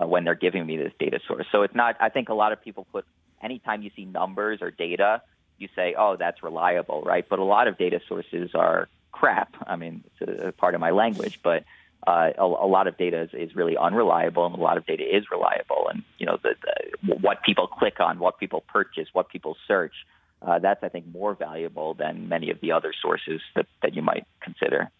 uh, 0.00 0.06
when 0.06 0.24
they're 0.24 0.34
giving 0.34 0.66
me 0.66 0.76
this 0.76 0.92
data 0.98 1.20
source. 1.26 1.46
So 1.52 1.62
it's 1.62 1.74
not, 1.74 1.96
I 2.00 2.08
think 2.08 2.28
a 2.28 2.34
lot 2.34 2.52
of 2.52 2.62
people 2.62 2.86
put, 2.92 3.04
anytime 3.42 3.82
you 3.82 3.90
see 3.96 4.04
numbers 4.04 4.60
or 4.62 4.70
data, 4.70 5.22
you 5.58 5.68
say, 5.74 5.94
oh, 5.96 6.16
that's 6.16 6.42
reliable, 6.42 7.02
right? 7.02 7.26
But 7.28 7.38
a 7.38 7.44
lot 7.44 7.68
of 7.68 7.78
data 7.78 8.00
sources 8.08 8.50
are 8.54 8.88
crap. 9.12 9.54
I 9.66 9.76
mean, 9.76 10.04
it's 10.06 10.42
a, 10.42 10.48
a 10.48 10.52
part 10.52 10.74
of 10.74 10.80
my 10.80 10.90
language, 10.90 11.40
but 11.42 11.64
uh, 12.06 12.30
a, 12.38 12.44
a, 12.44 12.68
lot 12.68 12.86
of 12.86 12.96
data 12.96 13.22
is, 13.22 13.30
is, 13.32 13.56
really 13.56 13.76
unreliable, 13.76 14.46
and 14.46 14.54
a 14.54 14.60
lot 14.60 14.76
of 14.76 14.86
data 14.86 15.02
is 15.02 15.24
reliable. 15.30 15.88
And 15.90 16.02
you 16.18 16.26
know, 16.26 16.38
the, 16.42 16.54
the, 16.62 17.16
what 17.16 17.42
people 17.42 17.66
click 17.66 17.98
on, 18.00 18.18
what 18.18 18.38
people 18.38 18.62
purchase, 18.68 19.08
what 19.12 19.28
people 19.28 19.56
search, 19.66 19.94
uh, 20.42 20.58
that's 20.58 20.84
I 20.84 20.88
think 20.88 21.06
more 21.12 21.34
valuable 21.34 21.94
than 21.94 22.28
many 22.28 22.50
of 22.50 22.60
the 22.60 22.72
other 22.72 22.92
sources 23.00 23.40
that, 23.56 23.66
that 23.82 23.94
you 23.94 24.02
might 24.02 24.26
consider. 24.40 24.90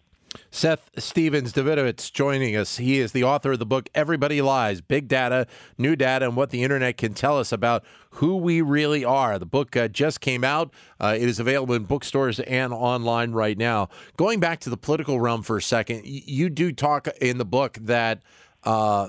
Seth 0.51 0.89
Stephens-Davidowitz 0.97 2.11
joining 2.11 2.55
us. 2.55 2.77
He 2.77 2.99
is 2.99 3.11
the 3.11 3.23
author 3.23 3.53
of 3.53 3.59
the 3.59 3.65
book 3.65 3.89
Everybody 3.95 4.41
Lies 4.41 4.81
Big 4.81 5.07
Data, 5.07 5.47
New 5.77 5.95
Data, 5.95 6.25
and 6.25 6.35
What 6.35 6.49
the 6.49 6.63
Internet 6.63 6.97
Can 6.97 7.13
Tell 7.13 7.37
Us 7.39 7.51
About 7.51 7.83
Who 8.11 8.37
We 8.37 8.61
Really 8.61 9.05
Are. 9.05 9.39
The 9.39 9.45
book 9.45 9.75
uh, 9.75 9.87
just 9.87 10.21
came 10.21 10.43
out. 10.43 10.73
Uh, 10.99 11.15
it 11.17 11.27
is 11.27 11.39
available 11.39 11.75
in 11.75 11.83
bookstores 11.83 12.39
and 12.39 12.73
online 12.73 13.31
right 13.31 13.57
now. 13.57 13.89
Going 14.17 14.39
back 14.39 14.59
to 14.61 14.69
the 14.69 14.77
political 14.77 15.19
realm 15.19 15.43
for 15.43 15.57
a 15.57 15.61
second, 15.61 16.03
you 16.05 16.49
do 16.49 16.71
talk 16.71 17.07
in 17.21 17.37
the 17.37 17.45
book 17.45 17.77
that. 17.81 18.21
Uh, 18.63 19.07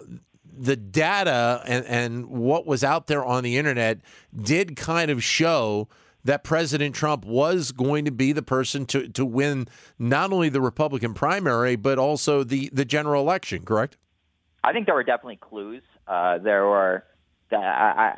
the 0.61 0.75
data 0.75 1.63
and, 1.67 1.85
and 1.87 2.27
what 2.27 2.67
was 2.67 2.83
out 2.83 3.07
there 3.07 3.25
on 3.25 3.45
the 3.45 3.57
internet 3.57 4.01
did 4.43 4.75
kind 4.75 5.09
of 5.09 5.23
show 5.23 5.89
that 6.29 6.45
President 6.45 6.95
Trump 6.95 7.25
was 7.25 7.73
going 7.73 8.05
to 8.05 8.11
be 8.11 8.33
the 8.33 8.43
person 8.43 8.85
to, 8.85 9.09
to 9.09 9.25
win 9.25 9.67
not 9.99 10.31
only 10.31 10.51
the 10.51 10.61
Republican 10.61 11.15
primary, 11.15 11.75
but 11.75 11.99
also 11.99 12.45
the, 12.45 12.69
the 12.71 12.85
general 12.85 13.23
election, 13.23 13.65
correct? 13.65 13.97
I 14.63 14.75
think 14.75 14.85
there 14.85 14.95
were 14.95 15.05
definitely 15.05 15.37
clues. 15.37 15.83
Uh, 16.07 16.37
there 16.37 16.67
were, 16.67 17.03
I, 17.51 17.57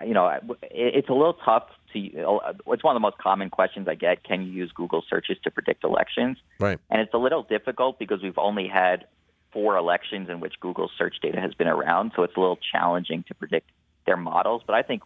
I, 0.01 0.05
you 0.05 0.13
know, 0.13 0.27
it, 0.27 0.43
it's 0.73 1.09
a 1.09 1.13
little 1.13 1.37
tough 1.45 1.69
to, 1.93 1.99
it's 1.99 2.83
one 2.83 2.97
of 2.97 3.01
the 3.01 3.01
most 3.01 3.19
common 3.19 3.49
questions 3.49 3.87
I 3.87 3.95
get. 3.95 4.25
Can 4.25 4.45
you 4.45 4.51
use 4.51 4.73
Google 4.75 5.05
searches 5.09 5.37
to 5.45 5.51
predict 5.53 5.85
elections? 5.85 6.37
Right. 6.59 6.81
And 6.91 7.01
it's 7.01 7.15
a 7.15 7.19
little 7.19 7.45
difficult 7.45 8.01
because 8.01 8.25
we've 8.25 8.39
only 8.39 8.67
had 8.67 9.07
four 9.53 9.77
elections 9.77 10.29
in 10.29 10.41
which 10.41 10.55
Google 10.59 10.91
search 10.99 11.15
data 11.23 11.41
has 11.41 11.55
been 11.55 11.69
around. 11.69 12.11
So 12.17 12.25
it's 12.25 12.37
a 12.37 12.41
little 12.41 12.59
challenging 12.73 13.23
to 13.29 13.35
predict 13.35 13.71
their 14.05 14.17
models. 14.17 14.63
But 14.67 14.75
I 14.75 14.83
think 14.83 15.03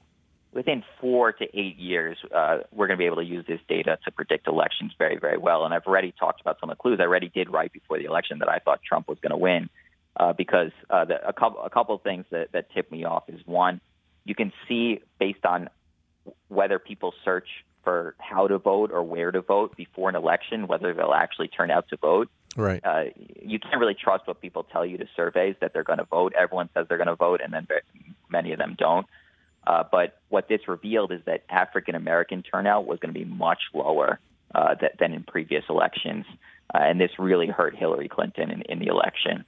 within 0.55 0.85
four 1.01 1.33
to 1.33 1.45
eight 1.59 1.77
years, 1.77 2.17
uh, 2.35 2.59
we're 2.73 2.87
going 2.87 2.97
to 2.97 3.03
be 3.03 3.07
able 3.07 3.17
to 3.17 3.25
use 3.25 3.45
this 3.47 3.61
data 3.69 3.99
to 4.05 4.11
predict 4.13 4.47
elections 4.47 4.93
very, 4.97 5.19
very 5.19 5.37
well. 5.37 5.65
And 5.65 5.75
I've 5.75 5.87
already 5.87 6.15
talked 6.19 6.41
about 6.41 6.59
some 6.61 6.71
of 6.71 6.79
the 6.79 6.81
clues. 6.81 6.99
I 7.01 7.05
already 7.05 7.29
did 7.29 7.51
right 7.51 7.73
before 7.73 7.99
the 7.99 8.05
election 8.05 8.39
that 8.39 8.49
I 8.49 8.61
thought 8.61 8.81
Trump 8.83 9.09
was 9.09 9.19
going 9.21 9.33
to 9.33 9.37
win 9.37 9.69
uh, 10.17 10.33
because 10.33 10.71
uh, 10.89 11.05
the, 11.05 11.27
a 11.27 11.33
couple 11.33 11.63
a 11.63 11.71
couple 11.71 11.97
of 11.97 12.03
things 12.03 12.25
that, 12.31 12.53
that 12.53 12.71
tip 12.73 12.91
me 12.91 13.05
off 13.05 13.25
is 13.29 13.41
one, 13.45 13.81
you 14.25 14.35
can 14.35 14.53
see 14.69 15.01
based 15.19 15.45
on 15.45 15.69
whether 16.49 16.79
people 16.79 17.13
search 17.25 17.49
for 17.83 18.15
how 18.19 18.47
to 18.47 18.57
vote 18.59 18.91
or 18.93 19.03
where 19.03 19.31
to 19.31 19.43
vote 19.43 19.77
before 19.77 20.09
an 20.09 20.15
election, 20.15 20.67
whether 20.67 20.95
they'll 20.95 21.13
actually 21.13 21.49
turn 21.49 21.71
out 21.71 21.89
to 21.89 21.97
vote. 21.97 22.31
Right. 22.57 22.81
Uh, 22.85 23.05
you 23.43 23.59
can't 23.59 23.79
really 23.79 23.97
trust 24.01 24.27
what 24.27 24.41
people 24.41 24.63
tell 24.63 24.87
you 24.87 24.97
to 24.99 25.07
surveys 25.17 25.57
that 25.61 25.73
they're 25.75 25.83
going 25.83 25.99
to 25.99 26.05
vote. 26.05 26.33
Everyone 26.39 26.71
says 26.73 26.87
they're 26.89 26.97
going 26.97 27.09
to 27.09 27.17
vote, 27.17 27.41
and 27.43 27.53
then 27.53 27.67
many 28.31 28.53
of 28.53 28.59
them 28.59 28.77
don't. 28.79 29.07
Uh, 29.67 29.85
but 29.91 30.19
what 30.29 30.49
this 30.49 30.69
revealed 30.69 31.13
is 31.13 31.21
that 31.27 31.45
African 31.49 31.95
American 31.95 32.43
turnout 32.43 32.87
was 32.87 32.99
going 32.99 33.13
to 33.13 33.19
be 33.19 33.25
much 33.25 33.61
lower 33.73 34.19
uh, 34.55 34.75
th- 34.75 34.93
than 34.99 35.13
in 35.13 35.23
previous 35.23 35.65
elections, 35.69 36.27
uh, 36.75 36.79
and 36.79 37.01
this 37.01 37.11
really 37.19 37.47
hurt 37.47 37.75
Hillary 37.75 38.09
Clinton 38.09 38.51
in, 38.51 38.63
in 38.63 38.79
the 38.79 38.87
election. 38.87 39.45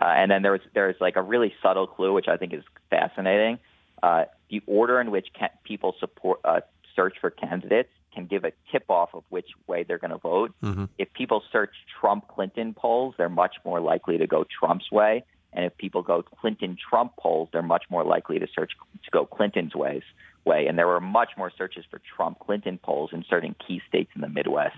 Uh, 0.00 0.04
and 0.04 0.30
then 0.30 0.42
there 0.42 0.52
was 0.52 0.60
there's 0.74 0.96
like 1.00 1.16
a 1.16 1.22
really 1.22 1.54
subtle 1.62 1.86
clue, 1.86 2.12
which 2.12 2.28
I 2.28 2.36
think 2.36 2.52
is 2.52 2.62
fascinating. 2.90 3.58
Uh, 4.02 4.24
the 4.50 4.62
order 4.66 5.00
in 5.00 5.10
which 5.10 5.28
ca- 5.38 5.48
people 5.64 5.94
support 5.98 6.40
uh, 6.44 6.60
search 6.94 7.14
for 7.20 7.30
candidates 7.30 7.90
can 8.14 8.26
give 8.26 8.44
a 8.44 8.52
tip 8.72 8.84
off 8.88 9.10
of 9.14 9.24
which 9.28 9.48
way 9.66 9.84
they're 9.84 9.98
going 9.98 10.10
to 10.10 10.18
vote. 10.18 10.54
Mm-hmm. 10.62 10.84
If 10.98 11.12
people 11.12 11.42
search 11.52 11.74
Trump 12.00 12.28
Clinton 12.28 12.72
polls, 12.74 13.14
they're 13.18 13.28
much 13.28 13.56
more 13.64 13.80
likely 13.80 14.18
to 14.18 14.26
go 14.26 14.44
Trump's 14.44 14.90
way. 14.90 15.24
And 15.56 15.64
if 15.64 15.76
people 15.78 16.02
go 16.02 16.22
Clinton 16.22 16.76
Trump 16.88 17.16
polls, 17.18 17.48
they're 17.52 17.62
much 17.62 17.84
more 17.90 18.04
likely 18.04 18.38
to 18.38 18.46
search 18.54 18.72
to 19.04 19.10
go 19.10 19.24
Clinton's 19.24 19.74
ways 19.74 20.02
way. 20.44 20.66
And 20.66 20.78
there 20.78 20.86
were 20.86 21.00
much 21.00 21.30
more 21.36 21.50
searches 21.56 21.84
for 21.90 22.00
Trump 22.14 22.38
Clinton 22.38 22.78
polls 22.82 23.10
in 23.12 23.24
certain 23.28 23.56
key 23.66 23.80
states 23.88 24.10
in 24.14 24.20
the 24.20 24.28
Midwest. 24.28 24.76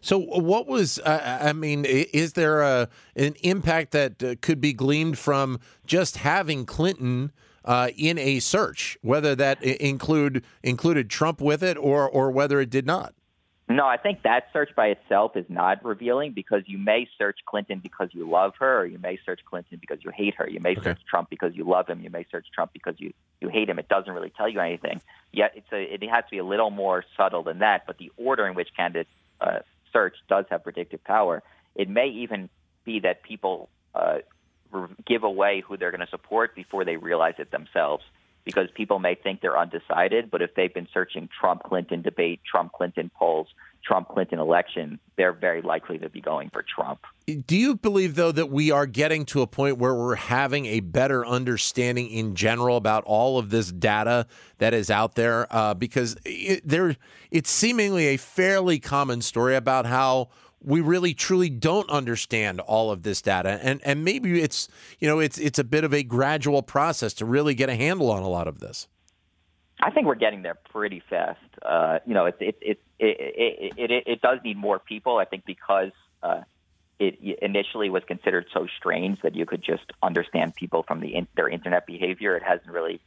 So, 0.00 0.18
what 0.18 0.66
was? 0.66 0.98
Uh, 1.00 1.38
I 1.42 1.52
mean, 1.52 1.84
is 1.84 2.34
there 2.34 2.60
a 2.60 2.88
an 3.16 3.34
impact 3.42 3.92
that 3.92 4.22
uh, 4.22 4.34
could 4.40 4.60
be 4.60 4.72
gleaned 4.72 5.18
from 5.18 5.58
just 5.86 6.18
having 6.18 6.64
Clinton 6.64 7.32
uh, 7.64 7.90
in 7.96 8.18
a 8.18 8.38
search, 8.38 8.96
whether 9.02 9.34
that 9.34 9.62
include 9.62 10.44
included 10.62 11.10
Trump 11.10 11.40
with 11.40 11.62
it 11.62 11.76
or 11.76 12.08
or 12.08 12.30
whether 12.30 12.60
it 12.60 12.70
did 12.70 12.86
not? 12.86 13.14
No, 13.66 13.86
I 13.86 13.96
think 13.96 14.22
that 14.24 14.48
search 14.52 14.74
by 14.76 14.88
itself 14.88 15.36
is 15.36 15.46
not 15.48 15.82
revealing 15.84 16.32
because 16.32 16.64
you 16.66 16.76
may 16.76 17.08
search 17.16 17.38
Clinton 17.46 17.78
because 17.78 18.10
you 18.12 18.28
love 18.28 18.52
her, 18.58 18.80
or 18.80 18.86
you 18.86 18.98
may 18.98 19.18
search 19.24 19.40
Clinton 19.48 19.78
because 19.80 20.04
you 20.04 20.10
hate 20.10 20.34
her. 20.34 20.46
You 20.48 20.60
may 20.60 20.72
okay. 20.72 20.82
search 20.82 20.98
Trump 21.08 21.30
because 21.30 21.56
you 21.56 21.64
love 21.64 21.88
him. 21.88 22.02
You 22.02 22.10
may 22.10 22.26
search 22.30 22.46
Trump 22.54 22.74
because 22.74 22.96
you, 22.98 23.14
you 23.40 23.48
hate 23.48 23.70
him. 23.70 23.78
It 23.78 23.88
doesn't 23.88 24.12
really 24.12 24.30
tell 24.36 24.50
you 24.50 24.60
anything. 24.60 25.00
Yet 25.32 25.52
it's 25.56 25.72
a, 25.72 25.80
it 25.80 26.02
has 26.10 26.24
to 26.24 26.30
be 26.30 26.38
a 26.38 26.44
little 26.44 26.70
more 26.70 27.04
subtle 27.16 27.42
than 27.42 27.60
that. 27.60 27.86
But 27.86 27.96
the 27.96 28.12
order 28.18 28.46
in 28.46 28.54
which 28.54 28.68
candidates 28.76 29.10
uh, 29.40 29.60
search 29.94 30.16
does 30.28 30.44
have 30.50 30.62
predictive 30.62 31.02
power. 31.02 31.42
It 31.74 31.88
may 31.88 32.08
even 32.08 32.50
be 32.84 33.00
that 33.00 33.22
people 33.22 33.70
uh, 33.94 34.18
give 35.06 35.24
away 35.24 35.62
who 35.66 35.78
they're 35.78 35.90
going 35.90 36.04
to 36.04 36.10
support 36.10 36.54
before 36.54 36.84
they 36.84 36.96
realize 36.96 37.34
it 37.38 37.50
themselves 37.50 38.04
because 38.44 38.68
people 38.74 38.98
may 38.98 39.14
think 39.14 39.40
they're 39.40 39.58
undecided, 39.58 40.30
but 40.30 40.42
if 40.42 40.54
they've 40.54 40.72
been 40.72 40.88
searching 40.92 41.28
Trump 41.40 41.62
Clinton 41.62 42.02
debate, 42.02 42.40
Trump 42.44 42.72
Clinton 42.72 43.10
polls, 43.18 43.48
Trump 43.84 44.08
Clinton 44.08 44.38
election, 44.38 44.98
they're 45.16 45.32
very 45.32 45.62
likely 45.62 45.98
to 45.98 46.08
be 46.08 46.20
going 46.20 46.50
for 46.50 46.62
Trump. 46.62 47.00
Do 47.46 47.56
you 47.56 47.76
believe, 47.76 48.14
though, 48.14 48.32
that 48.32 48.50
we 48.50 48.70
are 48.70 48.86
getting 48.86 49.24
to 49.26 49.42
a 49.42 49.46
point 49.46 49.78
where 49.78 49.94
we're 49.94 50.14
having 50.14 50.66
a 50.66 50.80
better 50.80 51.24
understanding 51.26 52.08
in 52.08 52.34
general 52.34 52.76
about 52.76 53.04
all 53.04 53.38
of 53.38 53.50
this 53.50 53.70
data 53.70 54.26
that 54.58 54.74
is 54.74 54.90
out 54.90 55.14
there? 55.14 55.46
Uh, 55.50 55.74
because 55.74 56.16
it, 56.24 56.66
there, 56.66 56.96
it's 57.30 57.50
seemingly 57.50 58.08
a 58.08 58.16
fairly 58.16 58.78
common 58.78 59.22
story 59.22 59.54
about 59.54 59.86
how 59.86 60.28
we 60.64 60.80
really 60.80 61.14
truly 61.14 61.50
don't 61.50 61.88
understand 61.90 62.60
all 62.60 62.90
of 62.90 63.02
this 63.02 63.20
data 63.22 63.60
and 63.62 63.80
and 63.84 64.04
maybe 64.04 64.40
it's 64.40 64.68
you 64.98 65.08
know 65.08 65.18
it's 65.18 65.38
it's 65.38 65.58
a 65.58 65.64
bit 65.64 65.84
of 65.84 65.92
a 65.92 66.02
gradual 66.02 66.62
process 66.62 67.14
to 67.14 67.24
really 67.24 67.54
get 67.54 67.68
a 67.68 67.74
handle 67.74 68.10
on 68.10 68.22
a 68.22 68.28
lot 68.28 68.48
of 68.48 68.60
this 68.60 68.88
I 69.80 69.90
think 69.90 70.06
we're 70.06 70.14
getting 70.14 70.42
there 70.42 70.56
pretty 70.70 71.02
fast. 71.10 71.40
Uh, 71.62 71.98
you 72.06 72.14
know, 72.14 72.26
it 72.26 72.36
it, 72.40 72.56
it 72.60 72.80
it 72.98 73.74
it 73.76 73.90
it 73.90 74.04
it 74.06 74.22
does 74.22 74.38
need 74.44 74.56
more 74.56 74.78
people. 74.78 75.18
I 75.18 75.24
think 75.24 75.44
because 75.44 75.90
uh, 76.22 76.42
it 76.98 77.18
it 77.20 77.38
initially 77.42 77.90
was 77.90 78.04
considered 78.04 78.46
so 78.52 78.66
strange 78.78 79.20
that 79.22 79.34
you 79.34 79.46
could 79.46 79.62
just 79.62 79.84
understand 80.02 80.54
people 80.54 80.84
from 80.84 81.00
the 81.00 81.14
in, 81.14 81.26
their 81.36 81.48
internet 81.48 81.86
behavior. 81.86 82.36
It 82.36 82.42
hasn't 82.42 82.70
really 82.70 83.00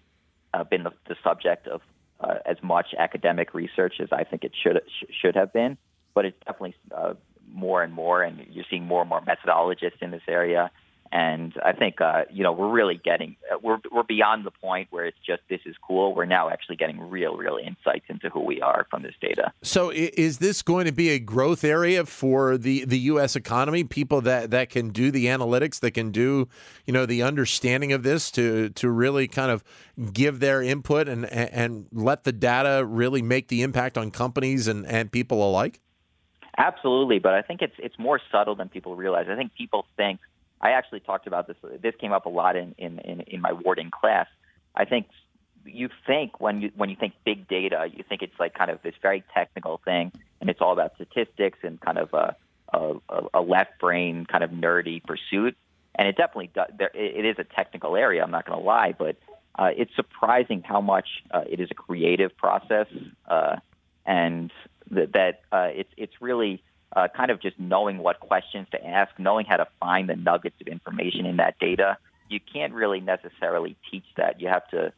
uh, 0.53 0.65
been 0.65 0.83
the, 0.83 0.91
the 1.07 1.15
subject 1.23 1.67
of 1.67 1.81
uh, 2.19 2.35
as 2.45 2.57
much 2.61 2.87
academic 2.97 3.53
research 3.53 3.95
as 3.99 4.09
I 4.11 4.23
think 4.23 4.43
it 4.43 4.51
should 4.61 4.81
should 5.21 5.35
have 5.35 5.53
been. 5.53 5.77
But 6.13 6.25
it's 6.25 6.37
definitely 6.45 6.75
uh, 6.91 7.13
more 7.53 7.83
and 7.83 7.93
more, 7.93 8.23
and 8.23 8.45
you're 8.51 8.65
seeing 8.69 8.85
more 8.85 9.01
and 9.01 9.09
more 9.09 9.21
methodologists 9.21 10.01
in 10.01 10.11
this 10.11 10.23
area. 10.27 10.71
And 11.11 11.53
I 11.63 11.71
think 11.71 12.01
uh, 12.01 12.23
you 12.29 12.43
know 12.43 12.51
we're 12.51 12.69
really 12.69 12.99
getting 13.01 13.37
uh, 13.51 13.57
we're 13.61 13.79
we're 13.91 14.03
beyond 14.03 14.45
the 14.45 14.51
point 14.51 14.87
where 14.91 15.05
it's 15.05 15.17
just 15.25 15.41
this 15.49 15.61
is 15.65 15.75
cool. 15.81 16.13
We're 16.13 16.25
now 16.25 16.49
actually 16.49 16.75
getting 16.75 16.99
real, 16.99 17.37
real 17.37 17.57
insights 17.57 18.05
into 18.09 18.29
who 18.29 18.41
we 18.41 18.61
are 18.61 18.85
from 18.89 19.03
this 19.03 19.15
data. 19.21 19.53
So, 19.61 19.89
is 19.89 20.39
this 20.39 20.61
going 20.61 20.85
to 20.85 20.91
be 20.91 21.09
a 21.09 21.19
growth 21.19 21.63
area 21.63 22.05
for 22.05 22.57
the 22.57 22.83
the 22.83 22.99
U.S. 22.99 23.35
economy? 23.35 23.85
People 23.85 24.21
that 24.21 24.51
that 24.51 24.69
can 24.69 24.89
do 24.89 25.09
the 25.09 25.27
analytics, 25.27 25.79
that 25.79 25.91
can 25.91 26.11
do 26.11 26.49
you 26.85 26.93
know 26.93 27.05
the 27.05 27.23
understanding 27.23 27.93
of 27.93 28.03
this 28.03 28.29
to 28.31 28.69
to 28.69 28.89
really 28.89 29.27
kind 29.29 29.51
of 29.51 29.63
give 30.11 30.41
their 30.41 30.61
input 30.61 31.07
and 31.07 31.25
and 31.25 31.87
let 31.93 32.25
the 32.25 32.33
data 32.33 32.83
really 32.85 33.21
make 33.21 33.47
the 33.47 33.61
impact 33.61 33.97
on 33.97 34.11
companies 34.11 34.67
and 34.67 34.85
and 34.85 35.11
people 35.11 35.47
alike. 35.47 35.79
Absolutely, 36.57 37.19
but 37.19 37.33
I 37.33 37.41
think 37.43 37.61
it's 37.61 37.75
it's 37.77 37.97
more 37.99 38.19
subtle 38.31 38.55
than 38.55 38.69
people 38.69 38.95
realize. 38.95 39.27
I 39.29 39.35
think 39.35 39.53
people 39.53 39.85
think 39.95 40.19
I 40.59 40.71
actually 40.71 41.01
talked 41.01 41.27
about 41.27 41.47
this. 41.47 41.57
This 41.81 41.93
came 41.99 42.11
up 42.11 42.25
a 42.25 42.29
lot 42.29 42.55
in, 42.55 42.73
in, 42.77 42.99
in, 42.99 43.21
in 43.21 43.41
my 43.41 43.51
Wharton 43.51 43.91
class. 43.91 44.27
I 44.75 44.85
think 44.85 45.07
you 45.65 45.89
think 46.07 46.39
when 46.39 46.61
you 46.61 46.71
when 46.75 46.89
you 46.89 46.95
think 46.95 47.13
big 47.25 47.47
data, 47.47 47.87
you 47.95 48.03
think 48.07 48.21
it's 48.23 48.39
like 48.39 48.55
kind 48.55 48.71
of 48.71 48.81
this 48.81 48.95
very 49.01 49.23
technical 49.33 49.79
thing, 49.85 50.11
and 50.41 50.49
it's 50.49 50.61
all 50.61 50.73
about 50.73 50.95
statistics 50.95 51.59
and 51.61 51.79
kind 51.79 51.99
of 51.99 52.13
a 52.13 52.35
a, 52.73 52.95
a 53.35 53.41
left 53.41 53.79
brain 53.79 54.25
kind 54.25 54.43
of 54.43 54.49
nerdy 54.51 55.03
pursuit. 55.03 55.55
And 55.95 56.07
it 56.07 56.15
definitely 56.15 56.51
does. 56.53 56.69
There, 56.77 56.91
it 56.93 57.25
is 57.25 57.37
a 57.39 57.43
technical 57.43 57.95
area. 57.95 58.23
I'm 58.23 58.31
not 58.31 58.45
going 58.45 58.59
to 58.59 58.63
lie, 58.65 58.93
but 58.97 59.15
uh, 59.57 59.69
it's 59.75 59.95
surprising 59.95 60.61
how 60.63 60.79
much 60.81 61.07
uh, 61.31 61.43
it 61.49 61.59
is 61.59 61.69
a 61.71 61.73
creative 61.75 62.35
process, 62.37 62.87
uh, 63.27 63.57
and 64.05 64.51
th- 64.93 65.11
that 65.13 65.41
uh, 65.51 65.69
it's 65.71 65.89
it's 65.97 66.13
really 66.21 66.63
uh, 66.95 67.07
kind 67.15 67.31
of 67.31 67.41
just 67.41 67.59
knowing 67.59 67.97
what 67.97 68.19
questions 68.19 68.67
to 68.71 68.85
ask, 68.85 69.11
knowing 69.19 69.45
how 69.45 69.57
to 69.57 69.67
find 69.79 70.09
the 70.09 70.15
nuggets 70.15 70.55
of 70.61 70.67
information 70.67 71.25
in 71.25 71.37
that 71.37 71.59
data. 71.59 71.97
You 72.29 72.39
can't 72.39 72.73
really 72.73 72.99
necessarily 72.99 73.77
teach 73.91 74.05
that. 74.17 74.41
You 74.41 74.47
have 74.49 74.67
to. 74.69 74.93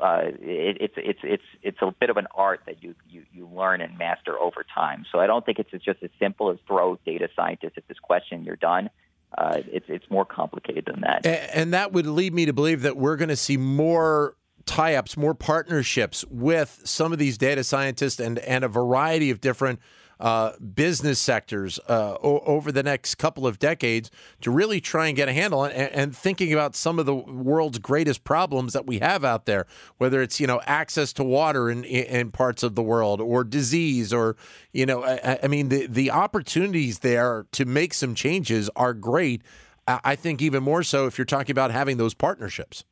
Uh, 0.00 0.22
it, 0.40 0.78
it's 0.80 0.94
it's 0.96 1.20
it's 1.22 1.42
it's 1.62 1.78
a 1.80 1.94
bit 2.00 2.10
of 2.10 2.16
an 2.16 2.26
art 2.34 2.60
that 2.66 2.82
you, 2.82 2.94
you 3.08 3.22
you 3.32 3.48
learn 3.54 3.80
and 3.80 3.96
master 3.96 4.38
over 4.38 4.64
time. 4.74 5.04
So 5.12 5.20
I 5.20 5.26
don't 5.26 5.46
think 5.46 5.58
it's 5.58 5.70
just 5.84 6.02
as 6.02 6.10
simple 6.18 6.50
as 6.50 6.58
throw 6.66 6.98
data 7.06 7.28
scientists 7.36 7.74
at 7.76 7.86
this 7.86 7.98
question, 8.00 8.44
you're 8.44 8.56
done. 8.56 8.90
Uh, 9.36 9.60
it's 9.66 9.86
it's 9.88 10.10
more 10.10 10.24
complicated 10.24 10.86
than 10.86 11.02
that. 11.02 11.24
And 11.26 11.72
that 11.72 11.92
would 11.92 12.06
lead 12.06 12.34
me 12.34 12.46
to 12.46 12.52
believe 12.52 12.82
that 12.82 12.96
we're 12.96 13.16
going 13.16 13.28
to 13.28 13.36
see 13.36 13.56
more 13.56 14.34
tie-ups, 14.66 15.16
more 15.16 15.34
partnerships 15.34 16.24
with 16.28 16.82
some 16.84 17.12
of 17.12 17.18
these 17.18 17.38
data 17.38 17.64
scientists 17.64 18.20
and 18.20 18.38
and 18.40 18.64
a 18.64 18.68
variety 18.68 19.30
of 19.30 19.40
different 19.40 19.80
uh, 20.18 20.52
business 20.58 21.18
sectors 21.18 21.78
uh, 21.88 22.16
o- 22.22 22.40
over 22.46 22.72
the 22.72 22.82
next 22.82 23.16
couple 23.16 23.46
of 23.46 23.58
decades 23.58 24.10
to 24.40 24.50
really 24.50 24.80
try 24.80 25.08
and 25.08 25.16
get 25.16 25.28
a 25.28 25.32
handle 25.32 25.60
on 25.60 25.70
and, 25.72 25.92
and, 25.92 26.16
thinking 26.16 26.54
about 26.54 26.74
some 26.74 26.98
of 26.98 27.04
the 27.04 27.14
world's 27.14 27.78
greatest 27.78 28.24
problems 28.24 28.72
that 28.72 28.86
we 28.86 28.98
have 28.98 29.24
out 29.24 29.44
there, 29.44 29.66
whether 29.98 30.22
it's 30.22 30.40
you 30.40 30.46
know 30.46 30.60
access 30.64 31.12
to 31.12 31.22
water 31.22 31.68
in, 31.68 31.84
in 31.84 32.30
parts 32.30 32.62
of 32.62 32.74
the 32.74 32.82
world 32.82 33.20
or 33.20 33.44
disease 33.44 34.12
or 34.12 34.36
you 34.72 34.86
know 34.86 35.04
I, 35.04 35.38
I 35.42 35.48
mean 35.48 35.68
the 35.68 35.86
the 35.86 36.10
opportunities 36.10 37.00
there 37.00 37.46
to 37.52 37.66
make 37.66 37.92
some 37.92 38.14
changes 38.14 38.70
are 38.74 38.94
great. 38.94 39.42
I 39.86 40.16
think 40.16 40.42
even 40.42 40.64
more 40.64 40.82
so 40.82 41.06
if 41.06 41.16
you're 41.16 41.24
talking 41.26 41.52
about 41.52 41.70
having 41.70 41.96
those 41.96 42.14
partnerships. 42.14 42.84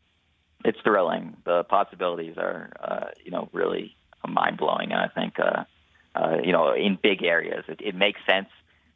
It's 0.64 0.78
thrilling. 0.80 1.37
The 1.44 1.64
possibilities 1.64 2.37
are, 2.38 2.73
uh, 2.80 3.06
you 3.25 3.30
know, 3.30 3.49
really 3.52 3.94
mind 4.26 4.56
blowing. 4.56 4.92
And 4.92 5.00
I 5.00 5.09
think, 5.09 5.38
uh, 5.38 5.64
uh, 6.14 6.38
you 6.42 6.52
know, 6.52 6.73
in 6.73 6.99
big 7.02 7.23
areas. 7.23 7.64
It, 7.68 7.80
it 7.83 7.94
makes 7.94 8.21
sense 8.26 8.49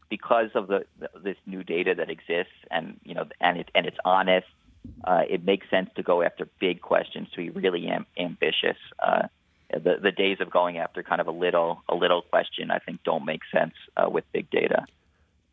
because 0.08 0.50
of 0.54 0.68
the, 0.68 0.84
the, 0.98 1.10
this 1.22 1.36
new 1.46 1.62
data 1.62 1.94
that 1.96 2.10
exists, 2.10 2.52
and 2.70 2.98
you 3.04 3.14
know, 3.14 3.26
and 3.40 3.58
it 3.58 3.70
and 3.74 3.86
it's 3.86 3.98
honest. 4.04 4.46
Uh, 5.04 5.22
it 5.28 5.44
makes 5.44 5.68
sense 5.68 5.90
to 5.96 6.02
go 6.02 6.22
after 6.22 6.48
big 6.60 6.80
questions, 6.80 7.28
to 7.32 7.38
be 7.38 7.50
really 7.50 7.88
am- 7.88 8.06
ambitious. 8.16 8.76
Uh, 8.98 9.24
the 9.70 9.98
the 10.00 10.12
days 10.12 10.38
of 10.40 10.50
going 10.50 10.78
after 10.78 11.02
kind 11.02 11.20
of 11.20 11.26
a 11.26 11.32
little 11.32 11.82
a 11.88 11.94
little 11.94 12.22
question, 12.22 12.70
I 12.70 12.78
think, 12.78 13.02
don't 13.04 13.24
make 13.24 13.42
sense 13.52 13.74
uh, 13.96 14.08
with 14.08 14.24
big 14.32 14.50
data. 14.50 14.86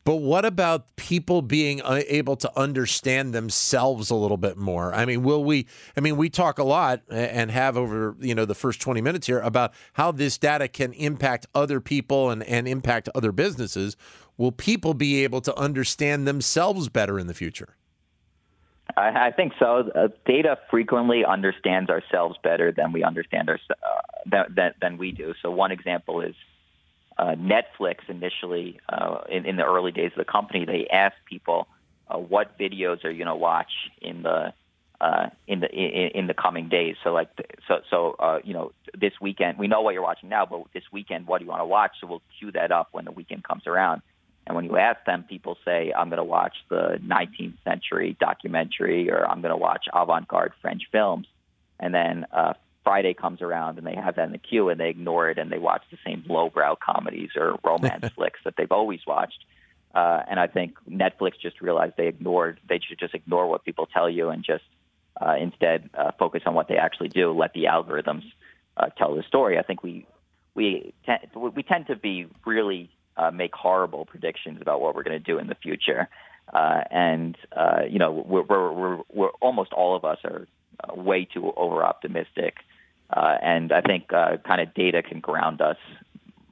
But 0.06 0.18
what 0.18 0.46
about 0.46 0.96
people 0.98 1.42
being 1.42 1.82
able 1.84 2.36
to 2.36 2.52
understand 2.58 3.34
themselves 3.34 4.12
a 4.12 4.16
little 4.16 4.38
bit 4.38 4.56
more? 4.56 4.94
I 4.94 5.04
mean, 5.04 5.24
will 5.24 5.44
we? 5.44 5.66
I 5.98 6.00
mean, 6.00 6.16
we 6.16 6.30
talk 6.30 6.60
a 6.60 6.64
lot 6.64 7.02
and 7.10 7.50
have 7.50 7.76
over 7.76 8.16
you 8.20 8.36
know 8.36 8.46
the 8.46 8.54
first 8.54 8.80
twenty 8.80 9.02
minutes 9.02 9.26
here 9.26 9.40
about 9.40 9.74
how 9.94 10.12
this 10.12 10.38
data 10.38 10.68
can 10.68 10.94
impact 10.94 11.48
other 11.56 11.82
people 11.82 12.30
and 12.30 12.44
and 12.44 12.68
impact 12.68 13.10
other 13.16 13.32
businesses. 13.32 13.98
Will 14.38 14.52
people 14.52 14.94
be 14.94 15.24
able 15.24 15.42
to 15.42 15.58
understand 15.58 16.28
themselves 16.28 16.88
better 16.88 17.18
in 17.18 17.26
the 17.26 17.34
future? 17.34 17.76
I, 18.96 19.28
I 19.28 19.32
think 19.32 19.54
so. 19.58 19.90
Uh, 19.96 20.10
data 20.28 20.60
frequently 20.70 21.26
understands 21.26 21.90
ourselves 21.90 22.38
better 22.44 22.72
than 22.72 22.92
we 22.92 23.04
understand 23.04 23.50
our 23.50 23.60
uh, 23.72 24.46
than, 24.56 24.74
than 24.80 24.98
we 25.00 25.12
do. 25.12 25.34
So 25.42 25.50
one 25.50 25.72
example 25.72 26.22
is 26.22 26.36
uh, 27.18 27.36
Netflix 27.36 28.10
initially 28.10 28.80
uh, 28.90 29.22
in, 29.30 29.46
in 29.46 29.56
the 29.56 29.66
early 29.66 29.92
days 29.92 30.12
of 30.12 30.26
the 30.26 30.32
company, 30.32 30.66
they 30.66 30.88
asked 30.88 31.24
people 31.26 31.68
uh, 32.08 32.18
what 32.18 32.58
videos 32.60 33.04
are 33.06 33.12
you 33.12 33.24
going 33.24 33.28
to 33.28 33.36
watch 33.36 33.72
in 34.02 34.24
the 34.24 34.54
uh, 35.02 35.28
in 35.48 35.60
the 35.60 35.70
in, 35.70 36.20
in 36.20 36.28
the 36.28 36.34
coming 36.34 36.70
days. 36.70 36.96
So 37.04 37.14
like 37.14 37.30
so 37.68 37.82
so 37.90 38.16
uh, 38.20 38.40
you 38.44 38.54
know 38.54 38.72
this 38.98 39.14
weekend 39.22 39.58
we 39.58 39.68
know 39.68 39.82
what 39.82 39.94
you're 39.94 40.04
watching 40.04 40.30
now, 40.30 40.46
but 40.46 40.64
this 40.74 40.84
weekend 40.92 41.28
what 41.28 41.40
do 41.40 41.46
you 41.46 41.50
want 41.50 41.62
to 41.62 41.66
watch? 41.66 41.92
So 42.00 42.08
we'll 42.08 42.22
cue 42.40 42.52
that 42.52 42.72
up 42.72 42.90
when 42.92 43.06
the 43.06 43.12
weekend 43.12 43.44
comes 43.44 43.68
around. 43.68 44.02
And 44.48 44.56
when 44.56 44.66
you 44.66 44.78
ask 44.78 45.04
them, 45.06 45.24
people 45.24 45.58
say, 45.66 45.92
"I'm 45.92 46.10
going 46.10 46.18
to 46.18 46.24
watch 46.24 46.56
the 46.70 47.00
19th 47.04 47.56
century 47.64 48.16
documentary," 48.20 49.10
or 49.10 49.28
"I'm 49.28 49.42
going 49.42 49.52
to 49.52 49.58
watch 49.58 49.86
avant-garde 49.92 50.54
French 50.62 50.84
films." 50.92 51.28
And 51.80 51.94
then 51.94 52.26
uh, 52.32 52.54
Friday 52.86 53.16
comes 53.16 53.42
around 53.42 53.78
and 53.80 53.86
they 53.86 53.96
have 53.96 54.16
that 54.16 54.28
in 54.28 54.32
the 54.32 54.38
queue 54.38 54.70
and 54.70 54.80
they 54.80 54.90
ignore 54.90 55.30
it 55.30 55.40
and 55.40 55.52
they 55.52 55.58
watch 55.58 55.82
the 55.92 55.98
same 56.06 56.24
lowbrow 56.30 56.78
comedies 56.78 57.32
or 57.36 57.58
romance 57.66 58.06
flicks 58.16 58.40
that 58.46 58.54
they've 58.56 58.72
always 58.72 59.02
watched. 59.06 59.44
Uh, 59.94 60.22
and 60.30 60.40
I 60.40 60.48
think 60.48 60.76
Netflix 60.90 61.34
just 61.42 61.62
realized 61.62 61.94
they 61.98 62.08
ignored, 62.08 62.60
they 62.70 62.80
should 62.80 63.00
just 63.00 63.16
ignore 63.16 63.48
what 63.48 63.66
people 63.66 63.88
tell 63.88 64.10
you 64.10 64.30
and 64.30 64.44
just 64.46 64.64
uh, 65.20 65.36
instead 65.40 65.90
uh, 65.98 66.12
focus 66.20 66.44
on 66.46 66.54
what 66.54 66.68
they 66.68 66.78
actually 66.78 67.10
do. 67.10 67.32
Let 67.32 67.54
the 67.54 67.64
algorithms 67.64 68.24
uh, 68.78 68.88
tell 68.98 69.16
the 69.16 69.24
story. 69.24 69.58
I 69.58 69.64
think 69.64 69.82
we 69.82 70.06
we 70.54 70.94
tend, 71.06 71.20
we 71.34 71.64
tend 71.64 71.88
to 71.88 71.96
be 71.96 72.28
really 72.46 72.90
uh, 73.18 73.32
make 73.32 73.54
horrible 73.56 74.06
predictions 74.06 74.60
about 74.62 74.82
what 74.82 74.96
we're 74.96 75.04
going 75.04 75.18
to 75.18 75.24
do 75.24 75.38
in 75.38 75.48
the 75.48 75.56
future, 75.56 76.10
uh, 76.54 76.82
and 76.92 77.38
uh, 77.56 77.82
you 77.90 78.00
know 78.00 78.12
we're, 78.12 78.44
we're, 78.44 78.72
we're, 78.72 78.98
we're 79.14 79.30
almost 79.42 79.72
all 79.72 79.96
of 79.96 80.04
us 80.04 80.18
are 80.26 80.48
uh, 80.84 80.94
way 80.94 81.26
too 81.26 81.54
over 81.56 81.84
optimistic 81.84 82.56
uh, 83.12 83.38
and 83.42 83.72
I 83.72 83.82
think 83.82 84.12
uh, 84.14 84.38
kind 84.46 84.62
of 84.62 84.74
data 84.74 85.02
can 85.04 85.20
ground 85.20 85.62
us 85.62 85.78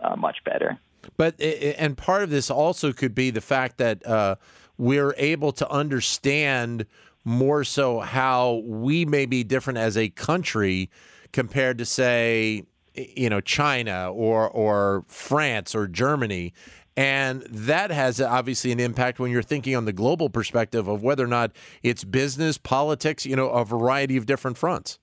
uh, 0.02 0.16
much 0.16 0.44
better. 0.44 0.78
But 1.18 1.40
and 1.42 1.98
part 1.98 2.24
of 2.24 2.30
this 2.30 2.50
also 2.50 2.94
could 2.94 3.14
be 3.14 3.30
the 3.30 3.42
fact 3.42 3.78
that 3.78 4.06
uh, 4.06 4.36
we're 4.78 5.14
able 5.18 5.52
to 5.54 5.70
understand 5.70 6.86
more 7.26 7.64
so 7.64 8.00
how 8.00 8.62
we 8.66 9.06
may 9.06 9.26
be 9.26 9.44
different 9.44 9.80
as 9.80 9.98
a 9.98 10.10
country 10.10 10.90
compared 11.32 11.78
to 11.78 11.86
say 11.86 12.64
you 12.94 13.30
know 13.30 13.42
China 13.42 14.12
or 14.12 14.50
or 14.50 15.04
France 15.08 15.76
or 15.76 15.88
Germany 15.88 16.54
and 16.96 17.42
that 17.50 17.90
has 17.92 18.22
obviously 18.22 18.72
an 18.72 18.80
impact 18.80 19.20
when 19.20 19.32
you're 19.32 19.42
thinking 19.42 19.76
on 19.76 19.86
the 19.86 19.94
global 19.94 20.30
perspective 20.30 20.88
of 20.88 21.02
whether 21.02 21.24
or 21.24 21.28
not 21.28 21.52
it's 21.82 22.04
business, 22.04 22.58
politics, 22.58 23.26
you 23.26 23.36
know, 23.36 23.50
a 23.50 23.66
variety 23.66 24.16
of 24.16 24.26
different 24.28 24.58
fronts. 24.58 25.00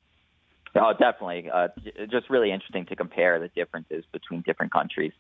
Oh, 0.75 0.93
definitely. 0.93 1.51
Uh, 1.53 1.69
just 2.11 2.31
really 2.31 2.53
interesting 2.53 2.87
to 2.87 2.97
compare 2.97 3.39
the 3.41 3.49
differences 3.49 4.05
between 4.13 4.43
different 4.43 4.73
countries 4.73 5.13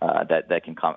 uh, 0.00 0.24
that 0.24 0.48
that 0.48 0.64
can 0.64 0.74
come, 0.74 0.96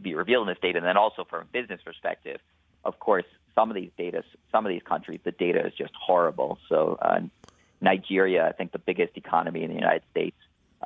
be 0.00 0.14
revealed 0.14 0.48
in 0.48 0.54
this 0.54 0.60
data, 0.62 0.78
and 0.78 0.86
then 0.86 0.96
also 0.96 1.24
from 1.24 1.42
a 1.42 1.44
business 1.46 1.80
perspective. 1.84 2.40
Of 2.84 2.98
course, 2.98 3.24
some 3.54 3.70
of 3.70 3.74
these 3.74 3.90
data, 3.96 4.22
some 4.52 4.66
of 4.66 4.70
these 4.70 4.82
countries, 4.82 5.20
the 5.24 5.32
data 5.32 5.66
is 5.66 5.72
just 5.74 5.92
horrible. 5.94 6.58
So, 6.68 6.98
uh, 7.00 7.20
Nigeria, 7.80 8.46
I 8.46 8.52
think 8.52 8.72
the 8.72 8.78
biggest 8.78 9.16
economy 9.16 9.62
in 9.62 9.68
the 9.68 9.74
United 9.74 10.02
States, 10.10 10.36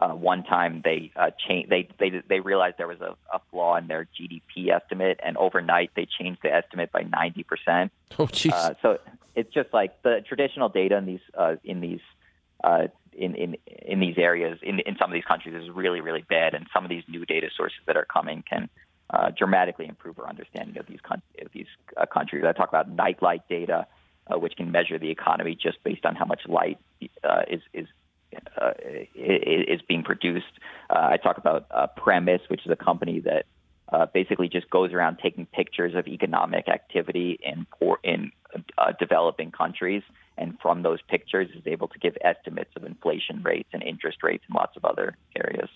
uh, 0.00 0.11
one 0.11 0.44
time 0.44 0.80
they 0.84 1.11
uh, 1.16 1.30
changed, 1.46 1.70
they 1.70 1.88
they 1.98 2.22
they 2.28 2.40
realized 2.40 2.76
there 2.78 2.88
was 2.88 3.00
a, 3.00 3.14
a 3.32 3.40
flaw 3.50 3.76
in 3.76 3.88
their 3.88 4.06
GDP 4.18 4.70
estimate, 4.70 5.20
and 5.22 5.37
overnight 5.37 5.90
they 5.94 6.06
changed 6.06 6.40
the 6.42 6.52
estimate 6.52 6.92
by 6.92 7.02
ninety 7.02 7.42
percent. 7.42 7.92
Oh, 8.18 8.26
jeez. 8.26 8.52
Uh, 8.52 8.74
so 8.80 8.98
it's 9.34 9.52
just 9.52 9.72
like 9.72 10.02
the 10.02 10.24
traditional 10.26 10.68
data 10.68 10.96
in 10.96 11.06
these 11.06 11.20
uh, 11.37 11.56
in 11.64 11.80
these 11.80 12.00
uh, 12.64 12.88
in, 13.12 13.34
in, 13.34 13.56
in 13.66 14.00
these 14.00 14.16
areas, 14.18 14.58
in, 14.62 14.80
in 14.80 14.96
some 14.98 15.10
of 15.10 15.14
these 15.14 15.24
countries, 15.24 15.54
is 15.54 15.70
really, 15.70 16.00
really 16.00 16.24
bad. 16.28 16.54
And 16.54 16.66
some 16.72 16.84
of 16.84 16.88
these 16.88 17.02
new 17.08 17.24
data 17.26 17.48
sources 17.56 17.78
that 17.86 17.96
are 17.96 18.04
coming 18.04 18.44
can 18.48 18.68
uh, 19.10 19.30
dramatically 19.36 19.86
improve 19.86 20.18
our 20.18 20.28
understanding 20.28 20.78
of 20.78 20.86
these 20.86 21.00
con- 21.02 21.22
of 21.40 21.50
these 21.52 21.66
uh, 21.96 22.06
countries. 22.06 22.44
I 22.46 22.52
talk 22.52 22.68
about 22.68 22.90
nightlight 22.90 23.48
data, 23.48 23.86
uh, 24.26 24.38
which 24.38 24.56
can 24.56 24.70
measure 24.70 24.98
the 24.98 25.10
economy 25.10 25.56
just 25.60 25.82
based 25.82 26.04
on 26.04 26.14
how 26.14 26.26
much 26.26 26.42
light 26.46 26.78
uh, 27.24 27.42
is 27.48 27.62
is 27.72 27.86
is 29.14 29.80
being 29.88 30.02
produced. 30.02 30.52
I 30.90 31.16
talk 31.16 31.38
about 31.38 31.96
Premise, 31.96 32.42
which 32.48 32.66
is 32.66 32.70
a 32.70 32.76
company 32.76 33.20
that 33.20 33.46
uh, 33.92 34.07
basically 34.12 34.48
just 34.48 34.68
goes 34.70 34.92
around 34.92 35.18
taking 35.22 35.46
pictures 35.46 35.94
of 35.94 36.07
economic 36.07 36.68
activity 36.68 37.38
in 37.42 37.66
poor, 37.79 37.98
in 38.05 38.31
uh, 38.77 38.92
developing 38.98 39.51
countries, 39.51 40.03
and 40.37 40.59
from 40.61 40.83
those 40.83 41.01
pictures 41.09 41.48
is 41.55 41.62
able 41.66 41.88
to 41.88 41.98
give 41.98 42.16
estimates 42.22 42.70
of 42.77 42.85
inflation 42.85 43.42
rates 43.42 43.68
and 43.72 43.83
interest 43.83 44.22
rates 44.22 44.44
and 44.48 44.55
lots 44.55 44.77
of 44.77 44.85
other 44.85 45.16
areas. 45.37 45.68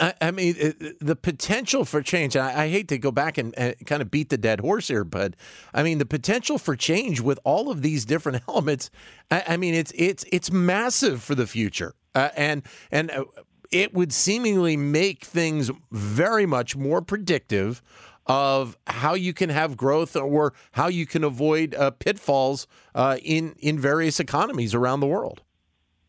I, 0.00 0.14
I 0.20 0.30
mean, 0.30 0.54
the 1.00 1.14
potential 1.14 1.84
for 1.84 2.02
change. 2.02 2.36
I, 2.36 2.64
I 2.64 2.68
hate 2.68 2.88
to 2.88 2.98
go 2.98 3.12
back 3.12 3.36
and, 3.38 3.56
and, 3.58 3.74
kind 3.86 4.00
of 4.00 4.10
beat 4.10 4.30
the 4.30 4.38
dead 4.38 4.60
horse 4.60 4.88
here, 4.88 5.04
but 5.04 5.34
I 5.74 5.82
mean, 5.82 5.98
the 5.98 6.06
potential 6.06 6.58
for 6.58 6.74
change 6.74 7.20
with 7.20 7.38
all 7.44 7.70
of 7.70 7.82
these 7.82 8.04
different 8.04 8.42
elements. 8.48 8.90
I, 9.30 9.44
I 9.48 9.56
mean, 9.56 9.74
it's 9.74 9.92
it's 9.94 10.24
it's 10.32 10.50
massive 10.50 11.22
for 11.22 11.34
the 11.34 11.46
future, 11.46 11.94
uh, 12.14 12.30
and 12.34 12.62
and 12.90 13.10
uh, 13.10 13.24
it 13.70 13.94
would 13.94 14.12
seemingly 14.12 14.76
make 14.76 15.24
things 15.24 15.70
very 15.90 16.46
much 16.46 16.76
more 16.76 17.02
predictive 17.02 17.82
of 18.26 18.76
how 18.86 19.14
you 19.14 19.32
can 19.32 19.48
have 19.48 19.76
growth 19.76 20.14
or 20.14 20.52
how 20.72 20.88
you 20.88 21.06
can 21.06 21.24
avoid 21.24 21.74
uh, 21.74 21.90
pitfalls 21.90 22.66
uh, 22.94 23.16
in 23.22 23.54
in 23.58 23.78
various 23.78 24.20
economies 24.20 24.74
around 24.74 25.00
the 25.00 25.06
world. 25.06 25.42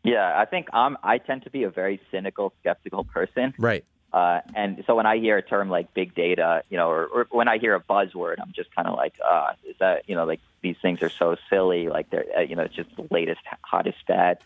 Yeah, 0.04 0.38
I 0.38 0.44
think 0.44 0.68
I'm. 0.72 0.96
I 1.02 1.18
tend 1.18 1.44
to 1.44 1.50
be 1.50 1.64
a 1.64 1.70
very 1.70 2.00
cynical, 2.10 2.52
skeptical 2.60 3.04
person. 3.04 3.54
Right. 3.58 3.84
Uh, 4.12 4.40
and 4.54 4.82
so 4.86 4.96
when 4.96 5.06
I 5.06 5.18
hear 5.18 5.36
a 5.36 5.42
term 5.42 5.70
like 5.70 5.94
big 5.94 6.14
data, 6.14 6.64
you 6.68 6.76
know, 6.76 6.88
or, 6.90 7.06
or 7.06 7.26
when 7.30 7.48
I 7.48 7.58
hear 7.58 7.74
a 7.74 7.80
buzzword, 7.80 8.36
I'm 8.40 8.52
just 8.52 8.74
kind 8.74 8.88
of 8.88 8.96
like, 8.96 9.14
uh, 9.24 9.52
is 9.68 9.76
that, 9.78 10.08
you 10.08 10.16
know, 10.16 10.24
like 10.24 10.40
these 10.62 10.76
things 10.82 11.00
are 11.02 11.10
so 11.10 11.36
silly, 11.48 11.88
like 11.88 12.10
they're, 12.10 12.24
uh, 12.36 12.40
you 12.40 12.56
know, 12.56 12.62
it's 12.62 12.74
just 12.74 12.94
the 12.96 13.06
latest, 13.10 13.40
hottest 13.62 13.98
fad. 14.06 14.38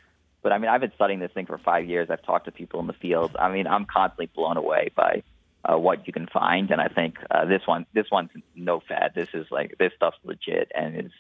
But 0.45 0.53
I 0.53 0.59
mean, 0.59 0.71
I've 0.71 0.83
been 0.83 0.93
studying 0.95 1.21
this 1.21 1.33
thing 1.33 1.47
for 1.47 1.57
five 1.57 1.87
years. 1.87 2.11
I've 2.11 2.23
talked 2.23 2.45
to 2.45 2.53
people 2.53 2.79
in 2.79 2.87
the 2.87 2.93
field. 2.93 3.35
I 3.37 3.51
mean, 3.51 3.67
I'm 3.67 3.87
constantly 3.87 4.27
blown 4.27 4.59
away 4.59 4.91
by 4.95 5.23
uh, 5.65 5.79
what 5.79 6.07
you 6.07 6.13
can 6.13 6.27
find, 6.27 6.71
and 6.71 6.83
I 6.83 6.89
think 6.89 7.17
uh, 7.31 7.47
this 7.47 7.63
one, 7.65 7.87
this 7.95 8.11
one's 8.13 8.29
no 8.55 8.81
fad. 8.87 9.13
This 9.15 9.29
is 9.33 9.47
like 9.51 9.75
this 9.79 9.93
stuff's 9.97 10.19
legit 10.23 10.71
and 10.75 11.07
is, 11.07 11.13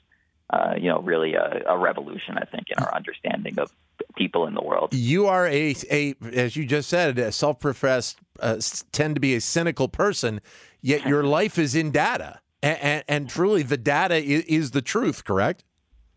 uh, 0.50 0.74
you 0.76 0.90
know, 0.90 1.00
really 1.00 1.36
a, 1.36 1.62
a 1.66 1.78
revolution. 1.78 2.36
I 2.36 2.44
think 2.44 2.64
in 2.68 2.84
our 2.84 2.94
understanding 2.94 3.58
of 3.58 3.72
people 4.14 4.46
in 4.46 4.52
the 4.52 4.62
world. 4.62 4.92
You 4.92 5.26
are 5.26 5.46
a, 5.46 5.74
a 5.90 6.14
as 6.34 6.54
you 6.54 6.66
just 6.66 6.90
said, 6.90 7.18
a 7.18 7.32
self-professed 7.32 8.18
uh, 8.40 8.60
tend 8.92 9.14
to 9.14 9.22
be 9.22 9.34
a 9.34 9.40
cynical 9.40 9.88
person, 9.88 10.42
yet 10.82 11.06
your 11.06 11.24
life 11.38 11.58
is 11.58 11.74
in 11.74 11.92
data, 11.92 12.40
and, 12.62 12.78
and, 12.78 13.04
and 13.08 13.28
truly 13.30 13.62
the 13.62 13.78
data 13.78 14.16
is, 14.16 14.44
is, 14.44 14.70
the 14.72 14.82
truth. 14.82 15.24
Correct? 15.24 15.64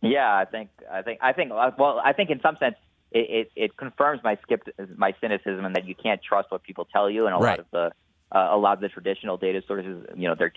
Yeah, 0.02 0.36
I 0.36 0.44
think 0.44 0.72
I 0.92 1.02
think 1.04 1.20
I 1.22 1.32
think 1.32 1.54
uh, 1.54 1.72
well, 1.80 2.02
I 2.04 2.12
think 2.12 2.30
in 2.32 2.42
some 2.42 2.58
sense 2.58 2.76
it 3.12 3.20
it, 3.30 3.52
it 3.56 3.78
confirms 3.78 4.22
my 4.24 4.38
skip 4.44 4.68
my 4.96 5.14
cynicism 5.22 5.66
and 5.66 5.76
that 5.76 5.86
you 5.86 5.96
can't 5.96 6.22
trust 6.22 6.52
what 6.52 6.64
people 6.64 6.86
tell 6.86 7.10
you, 7.10 7.26
and 7.26 7.36
a 7.36 7.40
right. 7.40 7.58
lot 7.58 7.60
of 7.60 7.66
the 7.72 7.92
uh, 8.32 8.50
a 8.52 8.58
lot 8.58 8.74
of 8.74 8.82
the 8.82 8.90
traditional 8.90 9.38
data 9.38 9.64
sources, 9.66 10.06
you 10.16 10.28
know, 10.28 10.36
their 10.36 10.52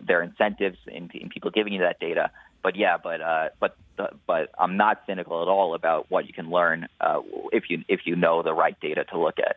their 0.00 0.22
incentives 0.22 0.78
in, 0.86 1.10
in 1.14 1.28
people 1.28 1.50
giving 1.50 1.72
you 1.72 1.80
that 1.80 1.98
data. 2.00 2.30
But 2.68 2.76
yeah, 2.76 2.98
but 3.02 3.22
uh, 3.22 3.48
but 3.60 3.78
but 4.26 4.50
I'm 4.58 4.76
not 4.76 5.00
cynical 5.06 5.40
at 5.40 5.48
all 5.48 5.74
about 5.74 6.04
what 6.10 6.26
you 6.26 6.34
can 6.34 6.50
learn 6.50 6.86
uh, 7.00 7.22
if 7.50 7.70
you 7.70 7.82
if 7.88 8.00
you 8.04 8.14
know 8.14 8.42
the 8.42 8.52
right 8.52 8.78
data 8.78 9.04
to 9.04 9.18
look 9.18 9.38
at. 9.38 9.56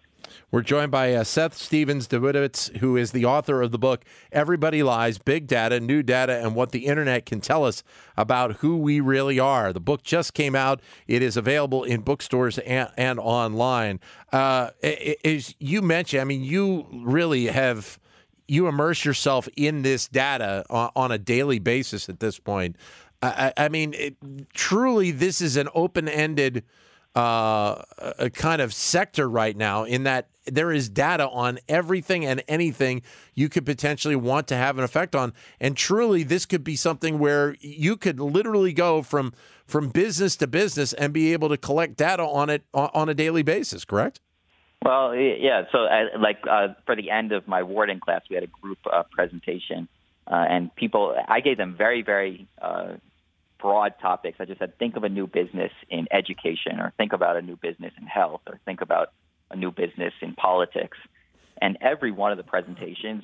We're 0.50 0.62
joined 0.62 0.92
by 0.92 1.14
uh, 1.14 1.26
Seth 1.26 1.58
Stephens-Davidowitz, 1.58 2.78
who 2.78 2.96
is 2.96 3.12
the 3.12 3.26
author 3.26 3.62
of 3.62 3.74
the 3.74 3.78
book 3.78 4.06
"Everybody 4.32 4.82
Lies: 4.82 5.18
Big 5.18 5.46
Data, 5.46 5.82
New 5.82 6.04
Data, 6.04 6.42
and 6.42 6.56
What 6.56 6.72
the 6.72 6.86
Internet 6.86 7.26
Can 7.26 7.42
Tell 7.42 7.66
Us 7.66 7.84
About 8.16 8.54
Who 8.60 8.78
We 8.78 9.02
Really 9.02 9.40
Are." 9.40 9.74
The 9.74 9.82
book 9.82 10.04
just 10.04 10.34
came 10.34 10.56
out; 10.56 10.80
it 11.06 11.22
is 11.22 11.36
available 11.36 11.84
in 11.84 12.00
bookstores 12.00 12.60
and, 12.60 12.90
and 12.96 13.20
online. 13.20 14.00
Uh, 14.32 14.70
as 15.26 15.54
you 15.60 15.82
mentioned, 15.82 16.22
I 16.22 16.24
mean, 16.24 16.46
you 16.46 16.88
really 16.94 17.48
have 17.48 18.00
you 18.52 18.68
immerse 18.68 19.06
yourself 19.06 19.48
in 19.56 19.82
this 19.82 20.10
data 20.10 20.66
on, 20.70 20.92
on 20.94 21.12
a 21.12 21.18
daily 21.18 21.58
basis 21.58 22.10
at 22.10 22.20
this 22.20 22.38
point. 22.38 22.76
I, 23.22 23.54
I 23.56 23.70
mean, 23.70 23.94
it, 23.94 24.18
truly, 24.54 25.12
this 25.12 25.40
is 25.40 25.56
an 25.56 25.70
open-ended 25.74 26.66
uh, 27.16 27.82
a 28.20 28.30
kind 28.30 28.62
of 28.62 28.74
sector 28.74 29.30
right 29.30 29.56
now 29.56 29.84
in 29.84 30.04
that 30.04 30.30
there 30.46 30.72
is 30.72 30.90
data 30.90 31.30
on 31.30 31.60
everything 31.70 32.26
and 32.26 32.44
anything 32.48 33.02
you 33.34 33.48
could 33.48 33.66
potentially 33.66 34.16
want 34.18 34.48
to 34.48 34.56
have 34.56 34.78
an 34.78 34.84
effect 34.84 35.16
on. 35.16 35.34
And 35.60 35.78
truly, 35.78 36.24
this 36.24 36.46
could 36.46 36.64
be 36.64 36.76
something 36.76 37.20
where 37.20 37.56
you 37.62 37.96
could 37.96 38.20
literally 38.20 38.74
go 38.74 39.02
from 39.02 39.34
from 39.66 39.90
business 39.90 40.36
to 40.38 40.48
business 40.48 40.92
and 40.92 41.14
be 41.14 41.32
able 41.32 41.48
to 41.50 41.58
collect 41.58 41.96
data 41.96 42.24
on 42.24 42.50
it 42.50 42.64
on 42.74 43.08
a 43.08 43.14
daily 43.14 43.44
basis. 43.44 43.86
Correct? 43.86 44.20
Well, 44.84 45.16
yeah. 45.16 45.64
So, 45.72 45.84
uh, 45.86 46.18
like 46.20 46.40
uh, 46.50 46.70
for 46.86 46.96
the 46.96 47.12
end 47.12 47.32
of 47.34 47.48
my 47.48 47.64
Wharton 47.64 48.00
class, 48.00 48.24
we 48.30 48.36
had 48.36 48.44
a 48.44 48.48
group 48.48 48.80
uh, 48.92 49.04
presentation, 49.12 49.88
uh, 50.26 50.46
and 50.50 50.76
people. 50.76 51.16
I 51.28 51.42
gave 51.42 51.58
them 51.58 51.76
very, 51.78 52.02
very 52.02 52.48
uh, 52.60 52.94
broad 53.60 53.94
topics. 54.02 54.38
I 54.40 54.46
just 54.46 54.60
said, 54.60 54.78
think 54.80 54.96
of 54.98 55.04
a 55.04 55.10
new 55.10 55.28
business 55.28 55.72
in 55.90 56.08
education, 56.12 56.80
or 56.80 56.94
think 56.98 57.14
about 57.14 57.38
a 57.38 57.42
new 57.44 57.56
business 57.56 57.94
in 58.00 58.08
health, 58.08 58.42
or 58.48 58.60
think 58.66 58.82
about 58.82 59.12
a 59.52 59.56
new 59.56 59.72
business 59.72 60.14
in 60.22 60.34
politics. 60.34 60.98
And 61.62 61.78
every 61.80 62.12
one 62.12 62.32
of 62.32 62.38
the 62.38 62.44
presentations 62.44 63.24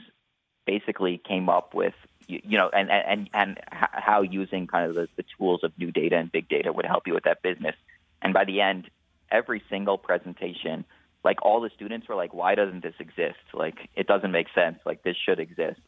basically 0.68 1.18
came 1.18 1.50
up 1.50 1.74
with, 1.74 1.96
you, 2.28 2.40
you 2.44 2.58
know, 2.58 2.70
and, 2.70 2.92
and, 2.92 3.30
and 3.34 3.60
how 3.72 4.22
using 4.22 4.68
kind 4.68 4.90
of 4.90 4.96
the, 4.96 5.08
the 5.16 5.24
tools 5.38 5.64
of 5.64 5.72
new 5.80 5.92
data 5.92 6.18
and 6.18 6.32
big 6.32 6.48
data 6.48 6.72
would 6.72 6.86
help 6.86 7.08
you 7.08 7.16
with 7.16 7.24
that 7.24 7.42
business. 7.42 7.76
And 8.22 8.34
by 8.34 8.46
the 8.46 8.62
end, 8.62 8.92
every 9.32 9.64
single 9.70 9.98
presentation, 9.98 10.86
like 11.28 11.44
all 11.46 11.60
the 11.60 11.70
students 11.76 12.08
were 12.08 12.16
like, 12.16 12.34
why 12.34 12.56
doesn't 12.56 12.84
this 12.84 12.94
exist? 13.00 13.46
Like, 13.54 13.90
it 13.98 14.08
doesn't 14.08 14.32
make 14.32 14.48
sense. 14.56 14.78
Like, 14.86 15.04
this 15.04 15.18
should 15.26 15.42
exist. 15.42 15.82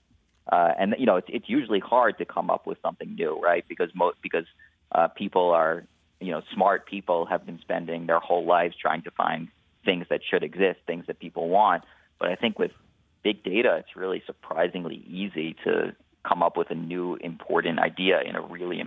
Uh, 0.51 0.71
and 0.77 0.95
you 0.99 1.05
know, 1.05 1.15
it's, 1.15 1.29
it's 1.31 1.47
usually 1.47 1.79
hard 1.79 2.17
to 2.17 2.25
come 2.25 2.49
up 2.49 2.67
with 2.67 2.77
something 2.81 3.15
new, 3.15 3.39
right? 3.39 3.63
Because 3.69 3.89
most 3.95 4.17
because 4.21 4.47
uh, 4.91 5.07
people 5.07 5.51
are, 5.51 5.85
you 6.19 6.31
know, 6.31 6.41
smart 6.53 6.85
people 6.87 7.25
have 7.25 7.45
been 7.45 7.59
spending 7.61 8.05
their 8.05 8.19
whole 8.19 8.45
lives 8.45 8.75
trying 8.75 9.01
to 9.03 9.11
find 9.11 9.47
things 9.85 10.05
that 10.09 10.19
should 10.29 10.43
exist, 10.43 10.79
things 10.85 11.05
that 11.07 11.19
people 11.19 11.47
want. 11.47 11.83
But 12.19 12.27
I 12.29 12.35
think 12.35 12.59
with 12.59 12.71
big 13.23 13.41
data, 13.41 13.77
it's 13.79 13.95
really 13.95 14.21
surprisingly 14.25 15.01
easy 15.07 15.55
to 15.63 15.95
come 16.29 16.43
up 16.43 16.55
with 16.55 16.69
a 16.69 16.75
new 16.75 17.15
important 17.15 17.79
idea 17.79 18.21
in 18.21 18.35
a 18.35 18.41
really 18.41 18.83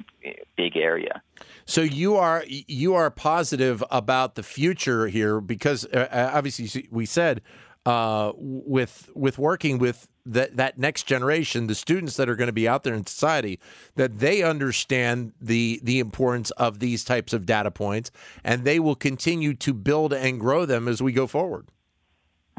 big 0.57 0.77
area. 0.77 1.21
So 1.65 1.81
you 1.81 2.17
are 2.17 2.45
you 2.49 2.95
are 2.95 3.11
positive 3.11 3.83
about 3.91 4.37
the 4.37 4.43
future 4.43 5.09
here 5.09 5.41
because 5.41 5.85
uh, 5.87 6.31
obviously 6.33 6.89
we 6.91 7.05
said 7.05 7.43
uh, 7.85 8.33
with 8.37 9.11
with 9.15 9.39
working 9.39 9.79
with 9.79 10.09
that 10.25 10.57
that 10.57 10.79
next 10.79 11.05
generation, 11.05 11.67
the 11.67 11.75
students 11.75 12.17
that 12.17 12.29
are 12.29 12.37
going 12.37 12.47
to 12.47 12.53
be 12.53 12.69
out 12.69 12.85
there 12.85 12.95
in 12.95 13.05
society, 13.07 13.59
that 13.97 14.21
they 14.21 14.43
understand 14.43 15.33
the 15.41 15.81
the 15.83 15.99
importance 15.99 16.53
of 16.53 16.79
these 16.79 17.03
types 17.03 17.33
of 17.33 17.45
data 17.45 17.71
points, 17.71 18.13
and 18.45 18.65
they 18.65 18.79
will 18.79 18.95
continue 18.95 19.53
to 19.55 19.75
build 19.75 20.13
and 20.13 20.39
grow 20.39 20.65
them 20.65 20.87
as 20.87 21.03
we 21.03 21.13
go 21.13 21.27
forward. 21.27 21.67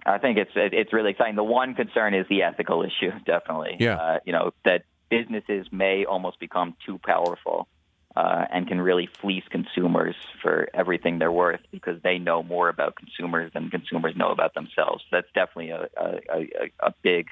I 0.05 0.17
think 0.17 0.37
it's 0.37 0.51
it's 0.55 0.93
really 0.93 1.11
exciting. 1.11 1.35
The 1.35 1.43
one 1.43 1.75
concern 1.75 2.13
is 2.13 2.25
the 2.29 2.43
ethical 2.43 2.83
issue, 2.83 3.11
definitely. 3.25 3.77
Yeah. 3.79 3.95
Uh, 3.95 4.19
you 4.25 4.33
know 4.33 4.51
that 4.65 4.83
businesses 5.09 5.67
may 5.71 6.05
almost 6.05 6.39
become 6.39 6.75
too 6.85 6.99
powerful 7.03 7.67
uh, 8.15 8.45
and 8.51 8.67
can 8.67 8.81
really 8.81 9.07
fleece 9.21 9.43
consumers 9.49 10.15
for 10.41 10.69
everything 10.73 11.19
they're 11.19 11.31
worth 11.31 11.61
because 11.71 12.01
they 12.03 12.17
know 12.17 12.43
more 12.43 12.69
about 12.69 12.95
consumers 12.95 13.51
than 13.53 13.69
consumers 13.69 14.15
know 14.15 14.31
about 14.31 14.53
themselves. 14.53 15.03
That's 15.11 15.27
definitely 15.33 15.69
a 15.69 15.87
a, 15.97 16.19
a, 16.31 16.71
a 16.87 16.93
big 17.01 17.27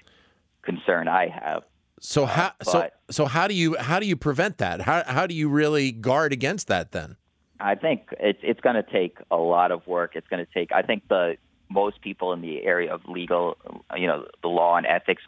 concern 0.62 1.08
I 1.08 1.28
have. 1.28 1.64
So 2.00 2.26
how 2.26 2.54
uh, 2.62 2.64
so 2.64 2.90
so 3.10 3.26
how 3.26 3.48
do 3.48 3.54
you 3.54 3.76
how 3.78 4.00
do 4.00 4.06
you 4.06 4.16
prevent 4.16 4.58
that? 4.60 4.82
How 4.82 5.04
how 5.06 5.28
do 5.28 5.36
you 5.36 5.50
really 5.50 5.92
guard 5.92 6.34
against 6.34 6.68
that 6.68 6.92
then? 6.92 7.18
I 7.60 7.76
think 7.76 8.08
it's 8.20 8.40
it's 8.42 8.60
going 8.60 8.76
to 8.76 8.84
take 8.84 9.18
a 9.30 9.38
lot 9.38 9.72
of 9.72 9.86
work. 9.86 10.16
It's 10.16 10.28
going 10.28 10.44
to 10.44 10.52
take. 10.52 10.72
I 10.72 10.82
think 10.82 11.08
the 11.10 11.38
most 11.72 12.02
people 12.02 12.34
in 12.34 12.42
the 12.42 12.64
area 12.64 12.94
of 12.94 13.02
legal, 13.08 13.58
you 13.96 14.08
know, 14.08 14.26
the 14.42 14.48
law 14.48 14.78
and 14.78 14.86
ethics 14.86 15.24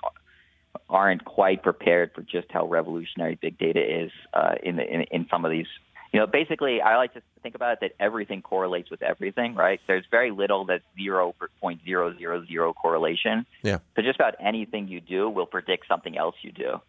aren't 0.90 1.24
quite 1.26 1.64
prepared 1.64 2.12
for 2.14 2.22
just 2.22 2.52
how 2.52 2.66
revolutionary 2.68 3.36
big 3.36 3.58
data 3.58 4.04
is 4.04 4.12
uh, 4.34 4.56
in, 4.62 4.76
the, 4.76 4.84
in 4.84 5.02
in 5.04 5.28
some 5.30 5.46
of 5.46 5.52
these 5.52 5.68
you 6.14 6.20
know, 6.20 6.28
basically, 6.28 6.80
I 6.80 6.96
like 6.98 7.16
to 7.16 7.24
think 7.42 7.56
about 7.56 7.74
it 7.74 7.80
that 7.82 7.92
everything 8.00 8.44
correlates 8.44 8.92
with 8.92 9.02
everything, 9.02 9.56
right? 9.56 9.82
There's 9.88 10.06
very 10.12 10.30
little 10.30 10.64
that's 10.64 10.84
zero 10.96 11.34
point 11.60 11.82
zero 11.84 12.16
zero 12.16 12.46
zero 12.46 12.72
correlation. 12.72 13.48
Yeah. 13.64 13.80
So 13.96 14.04
just 14.04 14.20
about 14.20 14.36
anything 14.40 14.88
you 14.88 15.02
do 15.02 15.28
will 15.28 15.48
predict 15.48 15.88
something 15.88 16.16
else 16.16 16.36
you 16.44 16.52
do. 16.52 16.82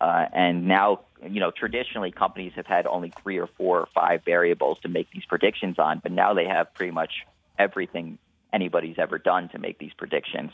Uh, 0.00 0.26
and 0.32 0.66
now, 0.66 1.02
you 1.22 1.38
know, 1.38 1.52
traditionally 1.52 2.10
companies 2.10 2.52
have 2.56 2.66
had 2.66 2.86
only 2.88 3.12
three 3.22 3.38
or 3.38 3.46
four 3.46 3.78
or 3.78 3.88
five 3.94 4.24
variables 4.24 4.80
to 4.80 4.88
make 4.88 5.08
these 5.12 5.24
predictions 5.24 5.78
on, 5.78 6.00
but 6.02 6.10
now 6.10 6.34
they 6.34 6.44
have 6.44 6.74
pretty 6.74 6.90
much 6.90 7.24
everything 7.56 8.18
anybody's 8.54 8.98
ever 8.98 9.18
done 9.18 9.48
to 9.50 9.58
make 9.58 9.78
these 9.78 9.92
predictions. 9.96 10.50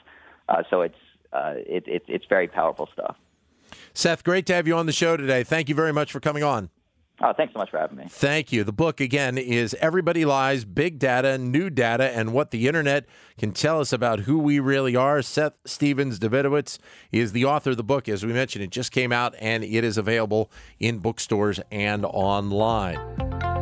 Uh, 0.49 0.63
so 0.71 0.81
it's 0.81 1.03
uh, 1.33 1.55
it, 1.57 1.85
it, 1.87 2.03
it's 2.09 2.25
very 2.29 2.49
powerful 2.49 2.89
stuff. 2.93 3.17
Seth, 3.95 4.25
great 4.25 4.47
to 4.47 4.55
have 4.55 4.67
you 4.67 4.77
on 4.77 4.87
the 4.87 4.93
show 4.93 5.17
today. 5.17 5.45
Thank 5.45 5.69
you 5.69 5.77
very 5.77 5.93
much 5.93 6.11
for 6.11 6.19
coming 6.19 6.43
on. 6.43 6.71
Oh, 7.23 7.35
thanks 7.37 7.53
so 7.53 7.59
much 7.59 7.71
for 7.71 7.79
having 7.79 7.99
me. 7.99 8.07
Thank 8.09 8.51
you. 8.51 8.65
The 8.65 8.73
book, 8.73 8.99
again, 8.99 9.37
is 9.37 9.75
Everybody 9.75 10.25
Lies 10.25 10.65
Big 10.65 10.99
Data, 10.99 11.37
New 11.37 11.69
Data, 11.69 12.11
and 12.17 12.33
What 12.33 12.51
the 12.51 12.67
Internet 12.67 13.05
Can 13.37 13.53
Tell 13.53 13.79
Us 13.79 13.93
About 13.93 14.21
Who 14.21 14.39
We 14.39 14.59
Really 14.59 14.97
Are. 14.97 15.21
Seth 15.21 15.53
Stephens-Davidowitz 15.67 16.79
is 17.13 17.33
the 17.33 17.45
author 17.45 17.73
of 17.73 17.77
the 17.77 17.85
book. 17.85 18.09
As 18.09 18.25
we 18.25 18.33
mentioned, 18.33 18.65
it 18.65 18.71
just 18.71 18.91
came 18.91 19.13
out 19.13 19.35
and 19.39 19.63
it 19.63 19.85
is 19.85 19.99
available 19.99 20.51
in 20.79 20.99
bookstores 20.99 21.61
and 21.71 22.07
online. 22.07 23.30